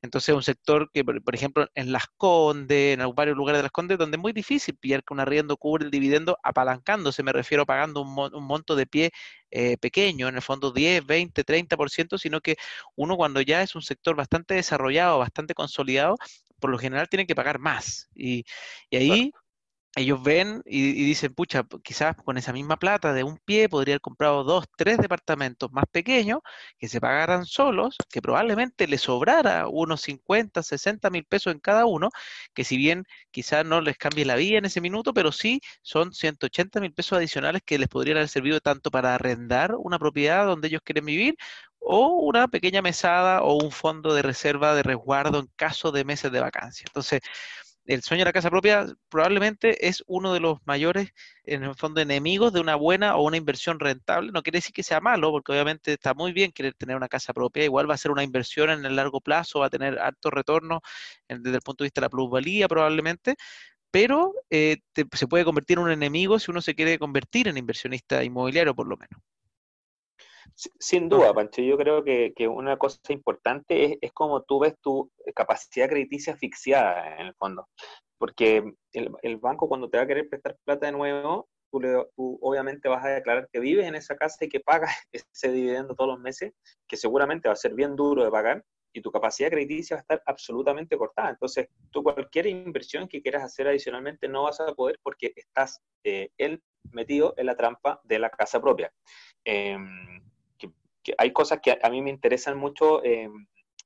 Entonces, 0.05 0.35
un 0.35 0.43
sector 0.43 0.90
que, 0.93 1.03
por 1.03 1.35
ejemplo, 1.35 1.67
en 1.75 1.90
Las 1.90 2.09
Condes, 2.19 2.99
en 2.99 3.14
varios 3.14 3.38
lugares 3.38 3.61
de 3.61 3.62
Las 3.62 3.73
Condes, 3.73 3.97
donde 3.97 4.19
es 4.19 4.21
muy 4.21 4.35
difícil 4.35 4.77
pillar 4.77 5.03
que 5.03 5.14
un 5.14 5.21
arriendo 5.21 5.57
cubre 5.57 5.87
el 5.87 5.90
dividendo 5.90 6.38
apalancándose, 6.43 7.23
me 7.23 7.33
refiero 7.33 7.64
pagando 7.64 8.03
un, 8.03 8.45
monto 8.45 8.77
de 8.77 8.87
pie 8.87 9.12
eh, 9.51 9.79
pequeño, 9.79 10.29
en 10.29 10.37
el 10.37 10.43
fondo 10.43 10.73
10, 10.73 11.07
20, 11.07 11.43
30%, 11.43 12.19
sino 12.19 12.43
que 12.43 12.57
uno 12.97 13.17
cuando 13.17 13.40
ya 13.40 13.62
es 13.62 13.75
un 13.75 13.81
sector 13.81 14.14
bastante 14.14 14.53
desarrollado, 14.53 15.19
bastante 15.21 15.55
consolidado, 15.55 16.17
por 16.61 16.69
lo 16.69 16.79
general 16.79 17.09
tiene 17.09 17.27
que 17.27 17.35
pagar 17.35 17.59
más. 17.59 18.11
Y, 18.14 18.45
y 18.90 18.97
ahí 18.97 19.33
ellos 19.96 20.22
ven 20.22 20.62
y, 20.66 20.92
dicen, 20.92 21.35
pucha, 21.35 21.64
quizás 21.83 22.16
con 22.16 22.37
esa 22.37 22.52
misma 22.52 22.76
plata 22.76 23.12
de 23.12 23.22
un 23.22 23.38
pie 23.38 23.68
podría 23.68 23.94
haber 23.94 24.00
comprado 24.00 24.42
dos, 24.44 24.66
tres 24.76 24.98
departamentos 24.98 25.70
más 25.72 25.85
pequeños 25.90 26.40
que 26.78 26.88
se 26.88 27.00
pagaran 27.00 27.46
solos, 27.46 27.96
que 28.11 28.20
probablemente 28.20 28.88
les 28.88 29.02
sobrara 29.02 29.68
unos 29.68 30.00
50, 30.02 30.62
60 30.62 31.11
mil 31.11 31.24
pesos 31.24 31.52
en 31.52 31.61
cada 31.61 31.87
uno, 31.87 32.11
que 32.54 32.64
si 32.64 32.76
bien 32.76 33.04
quizás 33.30 33.64
no 33.64 33.80
les 33.80 33.96
cambie 33.96 34.24
la 34.24 34.37
vida 34.37 34.59
en 34.59 34.64
ese 34.64 34.80
minuto, 34.80 35.14
pero 35.14 35.33
sí 35.33 35.61
son 35.83 36.12
180 36.12 36.80
mil 36.80 36.92
pesos 36.92 37.18
adicionales 37.18 37.62
que 37.64 37.78
les 37.78 37.88
podrían 37.88 38.16
haber 38.16 38.28
servido 38.28 38.61
tanto 38.61 38.90
para 38.90 39.14
arrendar 39.14 39.74
una 39.76 39.98
propiedad 39.98 40.46
donde 40.46 40.68
ellos 40.68 40.83
quieren 40.85 41.04
vivir 41.04 41.37
o 41.85 42.09
una 42.09 42.48
pequeña 42.48 42.83
mesada 42.83 43.42
o 43.42 43.62
un 43.62 43.70
fondo 43.70 44.14
de 44.14 44.22
reserva 44.22 44.74
de 44.74 44.83
resguardo 44.83 45.38
en 45.38 45.48
caso 45.57 45.92
de 45.92 46.04
meses 46.04 46.33
de 46.33 46.40
vacancia. 46.40 46.85
Entonces, 46.88 47.20
el 47.87 48.03
sueño 48.03 48.23
de 48.23 48.27
la 48.27 48.33
casa 48.33 48.51
propia 48.51 48.87
probablemente 49.09 49.88
es 49.88 50.03
uno 50.07 50.33
de 50.33 50.40
los 50.40 50.59
mayores, 50.64 51.11
en 51.44 51.64
el 51.64 51.75
fondo, 51.75 52.01
enemigos 52.01 52.53
de 52.53 52.61
una 52.61 52.77
buena 52.77 53.16
o 53.16 53.25
una 53.25 53.37
inversión 53.37 53.79
rentable. 53.81 54.33
No 54.33 54.42
quiere 54.42 54.59
decir 54.59 54.73
que 54.73 54.83
sea 54.83 55.01
malo, 55.01 55.31
porque 55.31 55.53
obviamente 55.53 55.92
está 55.92 56.14
muy 56.14 56.33
bien 56.33 56.53
querer 56.53 56.75
tener 56.75 56.97
una 56.97 57.09
casa 57.09 57.33
propia. 57.33 57.64
Igual 57.64 57.88
va 57.88 57.94
a 57.94 57.99
ser 57.99 58.11
una 58.11 58.23
inversión 58.25 58.70
en 58.70 58.85
el 58.85 58.97
largo 58.97 59.20
plazo, 59.20 59.61
va 59.61 59.66
a 59.66 59.70
tener 59.70 59.99
alto 59.99 60.31
retorno 60.31 60.81
desde 61.29 61.57
el 61.57 61.62
punto 61.62 61.85
de 61.85 61.87
vista 61.87 62.01
de 62.01 62.07
la 62.07 62.11
plusvalía 62.11 62.68
probablemente, 62.68 63.37
pero 63.90 64.35
eh, 64.51 64.79
se 65.12 65.29
puede 65.29 65.44
convertir 65.44 65.79
en 65.79 65.85
un 65.85 65.90
enemigo 65.92 66.38
si 66.38 66.51
uno 66.51 66.62
se 66.62 66.75
quiere 66.75 66.99
convertir 66.99 67.49
en 67.49 67.57
inversionista 67.59 68.25
inmobiliario, 68.25 68.75
por 68.75 68.88
lo 68.88 68.97
menos. 68.97 69.20
Sin 70.54 71.09
duda, 71.09 71.33
Pancho, 71.33 71.62
yo 71.62 71.76
creo 71.76 72.04
que, 72.04 72.33
una 72.48 72.76
cosa 72.76 72.98
importante 73.09 73.85
es, 73.85 73.98
es 74.00 74.12
como 74.12 74.42
tú 74.42 74.61
ves 74.61 74.74
tu 74.80 75.11
capacidad 75.35 75.88
crediticia 75.88 76.35
asfixiada 76.35 77.16
en 77.16 77.26
el 77.26 77.35
fondo. 77.35 77.68
Porque 78.18 78.64
el, 78.92 79.37
banco 79.38 79.68
cuando 79.68 79.88
te 79.88 79.98
va 79.98 80.04
a 80.04 80.07
querer 80.07 80.28
prestar 80.28 80.57
plata 80.64 80.87
de 80.87 80.92
nuevo, 80.92 81.48
tú, 81.70 81.80
tú, 82.16 82.38
obviamente 82.40 82.88
vas 82.88 83.04
a 83.04 83.09
declarar 83.09 83.48
que 83.52 83.61
vives 83.61 83.87
en 83.87 83.94
esa 83.94 84.16
casa 84.16 84.44
y 84.44 84.48
que 84.48 84.61
pagas 84.61 84.90
ese 85.12 85.52
dividendo 85.52 85.94
todos 85.94 86.11
los 86.11 86.20
meses, 86.20 86.52
que 86.88 86.96
seguramente 86.96 87.48
va 87.48 87.54
a 87.54 87.57
ser 87.57 87.74
bien 87.74 87.96
duro 87.96 88.24
de 88.24 88.30
pagar, 88.30 88.64
y 88.94 89.02
tu 89.02 89.11
capacidad 89.11 89.50
crediticia 89.50 89.96
va 89.96 89.98
a 89.98 90.02
estar 90.02 90.22
absolutamente 90.24 90.96
cortada. 90.96 91.30
Entonces, 91.30 91.68
tú 91.90 92.02
cualquier 92.02 92.46
inversión 92.46 93.09
que 93.09 93.20
quieras 93.20 93.42
hacer 93.42 93.66
adicionalmente 93.66 94.28
no 94.28 94.44
vas 94.44 94.61
a 94.61 94.72
poder 94.72 94.98
porque 95.02 95.33
estás 95.35 95.80
eh, 96.04 96.30
metido 96.92 97.35
en 97.37 97.46
la 97.46 97.57
trampa 97.57 98.00
de 98.04 98.20
la 98.20 98.30
casa 98.30 98.61
propia. 98.61 98.92
Em, 101.05 101.14
hay 101.19 101.33
cosas 101.33 101.61
que 101.62 101.79
a 101.81 101.90
mí 101.90 102.03
me 102.03 102.11
interesan 102.11 102.57
mucho 102.57 103.03
eh, 103.05 103.29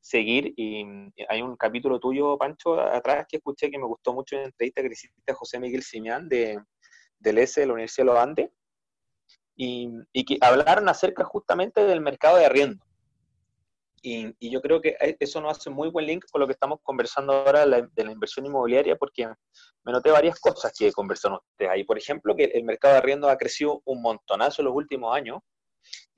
seguir 0.01 0.55
y 0.57 0.85
hay 1.29 1.43
un 1.43 1.57
capítulo 1.57 1.99
tuyo, 1.99 2.39
Pancho, 2.39 2.81
atrás 2.81 3.27
que 3.29 3.39
escuché 3.39 3.71
que 3.71 3.79
me 3.79 3.87
gustó 3.87 4.13
mucho 4.13 4.37
en 4.37 4.43
la 4.43 4.49
entrevista 4.49 4.83
que 4.83 4.89
hiciste 4.89 5.33
a 5.33 5.35
José 5.35 5.61
Miguel 5.61 5.83
Simián 5.83 6.29
de, 6.29 6.59
del 7.19 7.39
S 7.39 7.61
de 7.61 7.67
la 7.67 7.73
Universidad 7.75 8.07
de 8.07 8.13
los 8.13 8.19
Andes 8.19 8.51
y, 9.57 9.91
y, 10.13 10.25
que 10.25 10.39
hablaron 10.41 10.89
acerca 10.89 11.25
justamente 11.25 11.85
del 11.85 12.01
mercado 12.01 12.37
de 12.37 12.47
arriendo. 12.47 12.85
Y, 14.01 14.33
y, 14.39 14.51
yo 14.51 14.63
creo 14.63 14.81
que 14.81 14.97
eso 15.19 15.41
nos 15.41 15.59
hace 15.59 15.69
muy 15.69 15.91
buen 15.91 16.07
link 16.07 16.25
con 16.31 16.41
lo 16.41 16.47
que 16.47 16.53
estamos 16.53 16.79
conversando 16.85 17.33
ahora 17.33 17.67
de 17.67 18.05
la 18.05 18.13
inversión 18.13 18.47
inmobiliaria, 18.47 18.95
porque 18.95 19.27
me 19.85 19.93
noté 19.93 20.13
varias 20.13 20.39
cosas 20.39 20.73
que 20.79 20.93
conversaron 20.93 21.41
ustedes 21.51 21.73
ahí. 21.73 21.83
Por 21.83 21.99
ejemplo, 21.99 22.37
que 22.37 22.45
el 22.45 22.63
mercado 22.63 22.95
de 22.95 22.99
arriendo 22.99 23.29
ha 23.29 23.37
crecido 23.37 23.83
un 23.85 24.01
montonazo 24.01 24.63
en 24.63 24.67
los 24.67 24.77
últimos 24.77 25.13
años, 25.13 25.41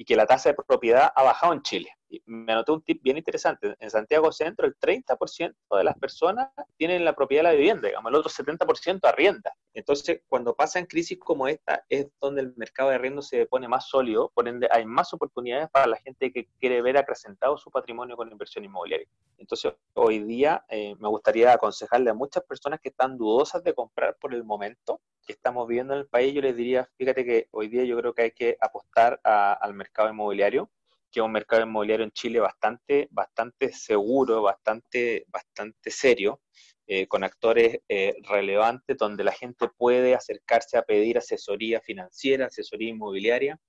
y 0.01 0.05
que 0.07 0.17
la 0.17 0.25
tasa 0.25 0.49
de 0.49 0.55
propiedad 0.55 1.13
ha 1.15 1.23
bajado 1.23 1.53
en 1.53 1.61
Chile. 1.61 1.95
Me 2.27 2.53
anoté 2.53 2.73
un 2.73 2.83
tip 2.83 3.03
bien 3.03 3.17
interesante. 3.17 3.75
En 3.79 3.91
Santiago 3.91 4.33
Centro, 4.33 4.67
el 4.67 4.77
30% 4.77 5.55
de 5.71 5.85
las 5.85 5.99
personas 5.99 6.51
tienen 6.77 7.05
la 7.05 7.15
propiedad 7.15 7.45
de 7.45 7.51
la 7.51 7.57
vivienda, 7.57 7.89
digamos, 7.89 8.11
el 8.11 8.17
otro 8.17 8.31
70% 8.31 9.01
arrienda. 9.05 9.55
Entonces, 9.73 10.23
cuando 10.29 10.55
pasan 10.55 10.87
crisis 10.87 11.19
como 11.19 11.47
esta, 11.47 11.85
es 11.89 12.09
donde 12.21 12.43
el 12.43 12.55
mercado 12.57 12.91
de 12.91 12.97
arriendo 12.97 13.23
se 13.23 13.47
pone 13.47 13.69
más 13.69 13.89
sólido, 13.89 14.31
por 14.35 14.51
hay 14.71 14.85
más 14.85 15.13
oportunidades 15.15 15.71
para 15.71 15.87
la 15.87 15.97
gente 15.97 16.33
que 16.33 16.49
quiere 16.59 16.83
ver 16.83 16.97
acrecentado 16.97 17.57
su 17.57 17.71
patrimonio 17.71 18.17
con 18.17 18.31
inversión 18.31 18.65
inmobiliaria. 18.65 19.07
Entonces, 19.39 19.73
hoy 19.95 20.21
día 20.21 20.65
eh, 20.69 20.97
me 20.99 21.09
gustaría 21.09 21.53
aconsejarle 21.53 22.11
a 22.11 22.15
muchas 22.15 22.43
personas 22.45 22.81
que 22.81 22.89
están 22.89 23.17
dudosas 23.17 23.63
de 23.63 23.75
comprar 23.75 24.17
por 24.21 24.35
el 24.35 24.45
momento 24.45 25.01
que 25.27 25.33
estamos 25.33 25.69
viviendo 25.69 25.95
en 25.95 26.01
el 26.01 26.07
país, 26.07 26.35
yo 26.35 26.43
les 26.43 26.57
diría, 26.57 26.89
fíjate 26.97 27.25
que 27.25 27.49
hoy 27.53 27.69
día 27.69 27.85
yo 27.85 27.97
creo 27.99 28.15
que 28.15 28.23
hay 28.23 28.31
que 28.33 28.57
apostar 28.61 29.21
al 29.23 29.75
mercado 29.75 30.11
inmobiliario, 30.11 30.71
que 31.11 31.21
es 31.21 31.25
un 31.27 31.33
mercado 31.33 31.63
inmobiliario 31.63 32.05
en 32.05 32.13
Chile 32.13 32.41
bastante, 32.41 33.09
bastante 33.11 33.73
seguro, 33.73 34.43
bastante, 34.43 35.25
bastante 35.29 35.91
serio, 35.91 36.41
eh, 36.87 37.07
con 37.07 37.23
actores 37.25 37.79
eh, 37.89 38.17
relevantes 38.23 38.97
donde 38.97 39.25
la 39.25 39.33
gente 39.33 39.69
puede 39.77 40.15
acercarse 40.15 40.77
a 40.77 40.83
pedir 40.83 41.19
asesoría 41.19 41.81
financiera, 41.81 42.47
asesoría 42.47 42.91
inmobiliaria 42.91 43.61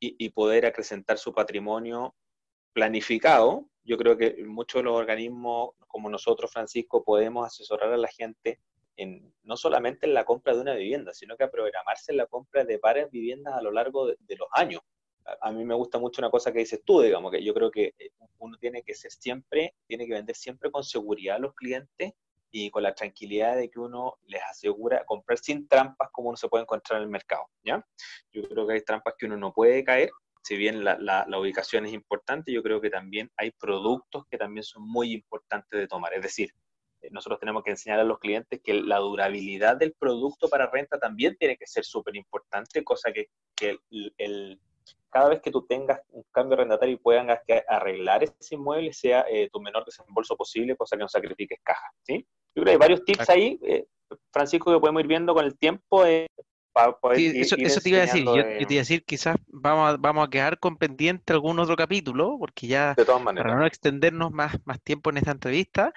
y, 0.00 0.28
poder 0.30 0.66
acrecentar 0.66 1.16
su 1.16 1.32
patrimonio 1.32 2.14
planificado. 2.72 3.68
Yo 3.82 3.96
creo 3.96 4.16
que 4.16 4.44
muchos 4.44 4.80
de 4.80 4.84
los 4.84 4.94
organismos 4.94 5.70
como 5.86 6.10
nosotros, 6.10 6.52
Francisco, 6.52 7.02
podemos 7.02 7.46
asesorar 7.46 7.92
a 7.92 7.96
la 7.96 8.08
gente 8.08 8.60
en, 8.96 9.32
no 9.44 9.56
solamente 9.56 10.06
en 10.06 10.14
la 10.14 10.24
compra 10.24 10.54
de 10.54 10.60
una 10.60 10.74
vivienda, 10.74 11.14
sino 11.14 11.36
que 11.36 11.44
a 11.44 11.50
programarse 11.50 12.12
en 12.12 12.18
la 12.18 12.26
compra 12.26 12.64
de 12.64 12.78
varias 12.78 13.10
viviendas 13.10 13.54
a 13.54 13.62
lo 13.62 13.70
largo 13.70 14.06
de, 14.06 14.36
los 14.36 14.48
años. 14.52 14.80
A, 15.40 15.52
mí 15.52 15.64
me 15.64 15.74
gusta 15.74 15.98
mucho 15.98 16.20
una 16.20 16.30
cosa 16.30 16.52
que 16.52 16.60
dices 16.60 16.80
tú, 16.84 17.00
digamos, 17.00 17.32
que 17.32 17.42
yo 17.42 17.52
creo 17.52 17.70
que 17.70 17.94
eh, 17.98 18.10
uno 18.38 18.56
tiene 18.58 18.82
que 18.82 18.94
ser 18.94 19.10
siempre, 19.10 19.74
tiene 19.86 20.06
que 20.06 20.12
vender 20.12 20.36
siempre 20.36 20.70
con 20.70 20.84
seguridad 20.84 21.36
a 21.36 21.40
los 21.40 21.54
clientes 21.54 22.12
y 22.50 22.70
con 22.70 22.82
la 22.82 22.94
tranquilidad 22.94 23.56
de 23.56 23.68
que 23.68 23.80
uno 23.80 24.18
les 24.26 24.42
asegura 24.42 25.04
comprar 25.04 25.38
sin 25.38 25.66
trampas 25.66 26.10
como 26.12 26.28
uno 26.28 26.36
se 26.36 26.48
puede 26.48 26.62
encontrar 26.62 26.98
en 26.98 27.04
el 27.04 27.10
mercado, 27.10 27.44
¿ya? 27.64 27.84
Yo 28.32 28.48
creo 28.48 28.66
que 28.66 28.74
hay 28.74 28.82
trampas 28.82 29.14
que 29.18 29.26
uno 29.26 29.36
no 29.36 29.52
puede 29.52 29.84
caer, 29.84 30.10
si 30.42 30.56
bien 30.56 30.84
la, 30.84 30.96
la, 30.98 31.26
la, 31.28 31.40
ubicación 31.40 31.86
es 31.86 31.92
importante, 31.92 32.52
yo 32.52 32.62
creo 32.62 32.80
que 32.80 32.88
también 32.88 33.32
hay 33.36 33.50
productos 33.50 34.26
que 34.30 34.38
también 34.38 34.62
son 34.62 34.88
muy 34.88 35.12
importantes 35.12 35.80
de 35.80 35.88
tomar. 35.88 36.14
Es 36.14 36.22
decir, 36.22 36.50
eh, 37.02 37.08
nosotros 37.10 37.40
tenemos 37.40 37.62
que 37.62 37.70
enseñar 37.70 38.00
a 38.00 38.04
los 38.04 38.18
clientes 38.18 38.60
que 38.62 38.74
la 38.74 38.98
durabilidad 38.98 39.76
del 39.76 39.94
producto 39.94 40.48
para 40.48 40.70
renta 40.70 40.98
también 40.98 41.36
tiene 41.36 41.56
que 41.56 41.66
ser 41.66 41.84
súper 41.84 42.16
importante, 42.16 42.84
cosa 42.84 43.12
que, 43.12 43.26
que 43.54 43.78
el, 44.18 44.60
cada 45.16 45.30
vez 45.30 45.40
que 45.40 45.50
tú 45.50 45.64
tengas 45.66 45.98
un 46.10 46.22
cambio 46.30 46.56
arrendatario 46.58 46.94
y 46.94 46.98
puedan 46.98 47.28
arreglar 47.68 48.22
ese 48.22 48.54
inmueble 48.54 48.92
sea 48.92 49.24
eh, 49.30 49.48
tu 49.50 49.60
menor 49.60 49.82
desembolso 49.86 50.36
posible, 50.36 50.76
cosa 50.76 50.94
que 50.94 51.02
no 51.02 51.08
sacrifiques 51.08 51.58
caja. 51.62 51.90
¿sí? 52.02 52.26
Yo 52.54 52.62
creo 52.62 52.64
que 52.64 52.70
hay 52.72 52.76
varios 52.76 53.02
tips 53.02 53.30
ahí, 53.30 53.58
eh, 53.62 53.86
Francisco, 54.30 54.70
que 54.70 54.78
podemos 54.78 55.00
ir 55.00 55.08
viendo 55.08 55.32
con 55.32 55.46
el 55.46 55.56
tiempo. 55.56 56.04
para 56.72 56.92
poder 56.98 57.18
eso, 57.34 57.56
te 57.56 57.88
iba 57.88 57.98
a 57.98 58.02
decir, 58.02 58.24
yo, 58.24 58.34
te 58.34 58.74
iba 58.74 58.80
a 58.80 58.84
decir, 58.84 59.04
quizás 59.06 59.36
vamos 59.46 59.94
a, 59.94 59.96
vamos 59.96 60.26
a 60.26 60.30
quedar 60.30 60.58
con 60.58 60.76
pendiente 60.76 61.32
algún 61.32 61.58
otro 61.58 61.76
capítulo, 61.76 62.36
porque 62.38 62.66
ya, 62.66 62.94
para 62.94 63.56
no 63.56 63.66
extendernos 63.66 64.32
más, 64.32 64.58
más 64.66 64.82
tiempo 64.82 65.08
en 65.08 65.16
esta 65.16 65.30
entrevista, 65.30 65.94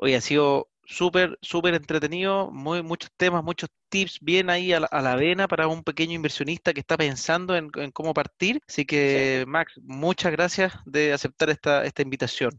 Hoy 0.00 0.14
ha 0.14 0.20
sido 0.20 0.70
súper, 0.84 1.38
súper 1.42 1.74
entretenido, 1.74 2.52
muy, 2.52 2.82
muchos 2.82 3.10
temas, 3.16 3.42
muchos 3.42 3.68
tips 3.88 4.18
bien 4.20 4.50
ahí 4.50 4.72
a 4.72 4.80
la, 4.80 5.16
vena 5.16 5.48
para 5.48 5.68
un 5.68 5.82
pequeño 5.82 6.14
inversionista 6.14 6.72
que 6.72 6.80
está 6.80 6.96
pensando 6.96 7.56
en, 7.56 7.70
cómo 7.92 8.14
partir. 8.14 8.60
Así 8.68 8.84
que, 8.84 9.44
Max, 9.46 9.78
muchas 9.82 10.32
gracias 10.32 10.72
de 10.84 11.12
aceptar 11.12 11.50
esta, 11.50 11.84
esta 11.84 12.02
invitación. 12.02 12.52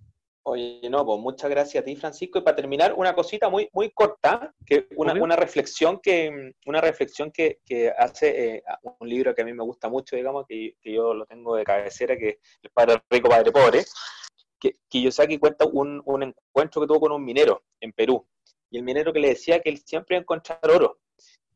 Oye, 0.44 0.90
no, 0.90 1.06
pues 1.06 1.20
muchas 1.20 1.50
gracias 1.50 1.82
a 1.82 1.86
ti, 1.86 1.96
Francisco. 1.96 2.40
Y 2.40 2.42
para 2.42 2.56
terminar, 2.56 2.94
una 2.96 3.14
cosita 3.14 3.50
muy, 3.50 3.70
muy 3.74 3.92
corta, 3.92 4.54
que 4.66 4.88
una, 4.96 5.14
una 5.14 5.36
reflexión 5.36 6.00
que, 6.02 6.54
una 6.66 6.82
reflexión 6.82 7.32
que, 7.32 7.60
que 7.66 7.92
hace 7.92 8.56
eh, 8.56 8.64
un 9.00 9.08
libro 9.08 9.36
que 9.36 9.44
a 9.44 9.46
mí 9.46 9.54
me 9.54 9.64
gusta 9.64 9.90
mucho, 9.90 10.16
digamos, 10.16 10.46
que, 10.48 10.76
que 10.82 10.94
yo 10.94 11.14
lo 11.14 11.26
tengo 11.26 11.56
de 11.56 11.64
cabecera, 11.64 12.18
que 12.18 12.30
es 12.30 12.38
El 12.64 12.72
Padre 12.72 13.02
Rico, 13.10 13.30
Padre 13.30 13.52
Pobre 13.52 13.84
que 14.60 14.78
Kiyosaki 14.90 15.38
cuenta 15.38 15.66
un, 15.66 16.02
un, 16.06 16.24
encuentro 16.24 16.82
que 16.82 16.88
tuvo 16.88 17.00
con 17.00 17.14
un 17.14 17.24
minero 17.24 17.64
en 17.80 17.94
Perú. 17.94 18.28
Y 18.70 18.78
el 18.78 18.84
minero 18.84 19.14
que 19.14 19.20
le 19.20 19.30
decía 19.30 19.62
que 19.62 19.70
él 19.70 19.80
siempre 19.80 20.16
iba 20.16 20.20
a 20.20 20.24
encontrar 20.24 20.60
oro. 20.64 21.00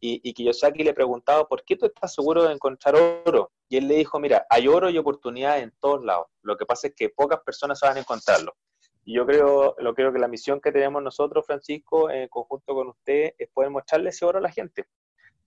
Y, 0.06 0.20
y 0.22 0.34
Kiyosaki 0.34 0.84
le 0.84 0.94
preguntaba, 0.94 1.48
¿por 1.48 1.63
qué 1.63 1.78
tú 1.78 1.86
estás 1.86 2.13
seguro 2.13 2.44
de 2.44 2.54
encontrar 2.54 2.94
oro? 3.26 3.54
Y 3.70 3.78
él 3.78 3.88
le 3.88 3.96
dijo, 3.96 4.20
mira, 4.20 4.46
hay 4.50 4.68
oro 4.68 4.89
y 4.89 4.98
oportunidades 4.98 5.63
en 5.63 5.72
todos 5.80 6.04
lados. 6.04 6.28
Lo 6.42 6.58
que 6.58 6.66
pasa 6.66 6.88
es 6.88 6.94
que 6.94 7.08
pocas 7.08 7.39
personas 7.39 7.80
saben 7.80 8.00
encontrarlo. 8.00 8.54
Y 9.06 9.16
yo 9.16 9.26
creo, 9.26 9.76
lo 9.78 9.96
creo 9.96 10.12
que 10.12 10.20
la 10.20 10.28
misión 10.28 10.60
que 10.60 10.74
tenemos 10.74 11.02
nosotros, 11.02 11.46
Francisco, 11.46 12.10
en 12.10 12.28
conjunto 12.28 12.76
con 12.76 12.89
usted, 12.89 13.34
es 13.38 13.48
poder 13.54 13.70
mostrarle 13.70 14.10
ese 14.10 14.26
oro 14.26 14.39
a 14.39 14.42
la 14.42 14.52
gente. 14.52 14.88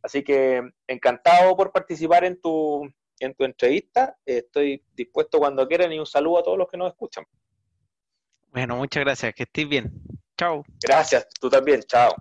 Así 0.03 0.25
que 0.25 0.63
encantado 0.87 1.55
por 1.55 1.71
participar 1.71 2.25
en 2.25 2.41
tu, 2.41 2.91
en 3.21 3.35
tu 3.35 3.45
entrevista. 3.45 4.17
Estoy 4.25 4.83
dispuesto 4.95 5.39
cuando 5.39 5.69
quieran 5.69 5.93
y 5.93 5.99
un 5.99 6.07
saludo 6.07 6.39
a 6.39 6.43
todos 6.43 6.57
los 6.57 6.69
que 6.69 6.79
nos 6.79 6.89
escuchan. 6.89 7.27
Bueno, 8.53 8.77
muchas 8.77 9.05
gracias. 9.05 9.35
Que 9.35 9.43
estés 9.43 9.69
bien. 9.69 9.93
Chao. 10.39 10.65
Gracias. 10.83 11.29
Tú 11.39 11.51
también. 11.51 11.83
Chao. 11.83 12.17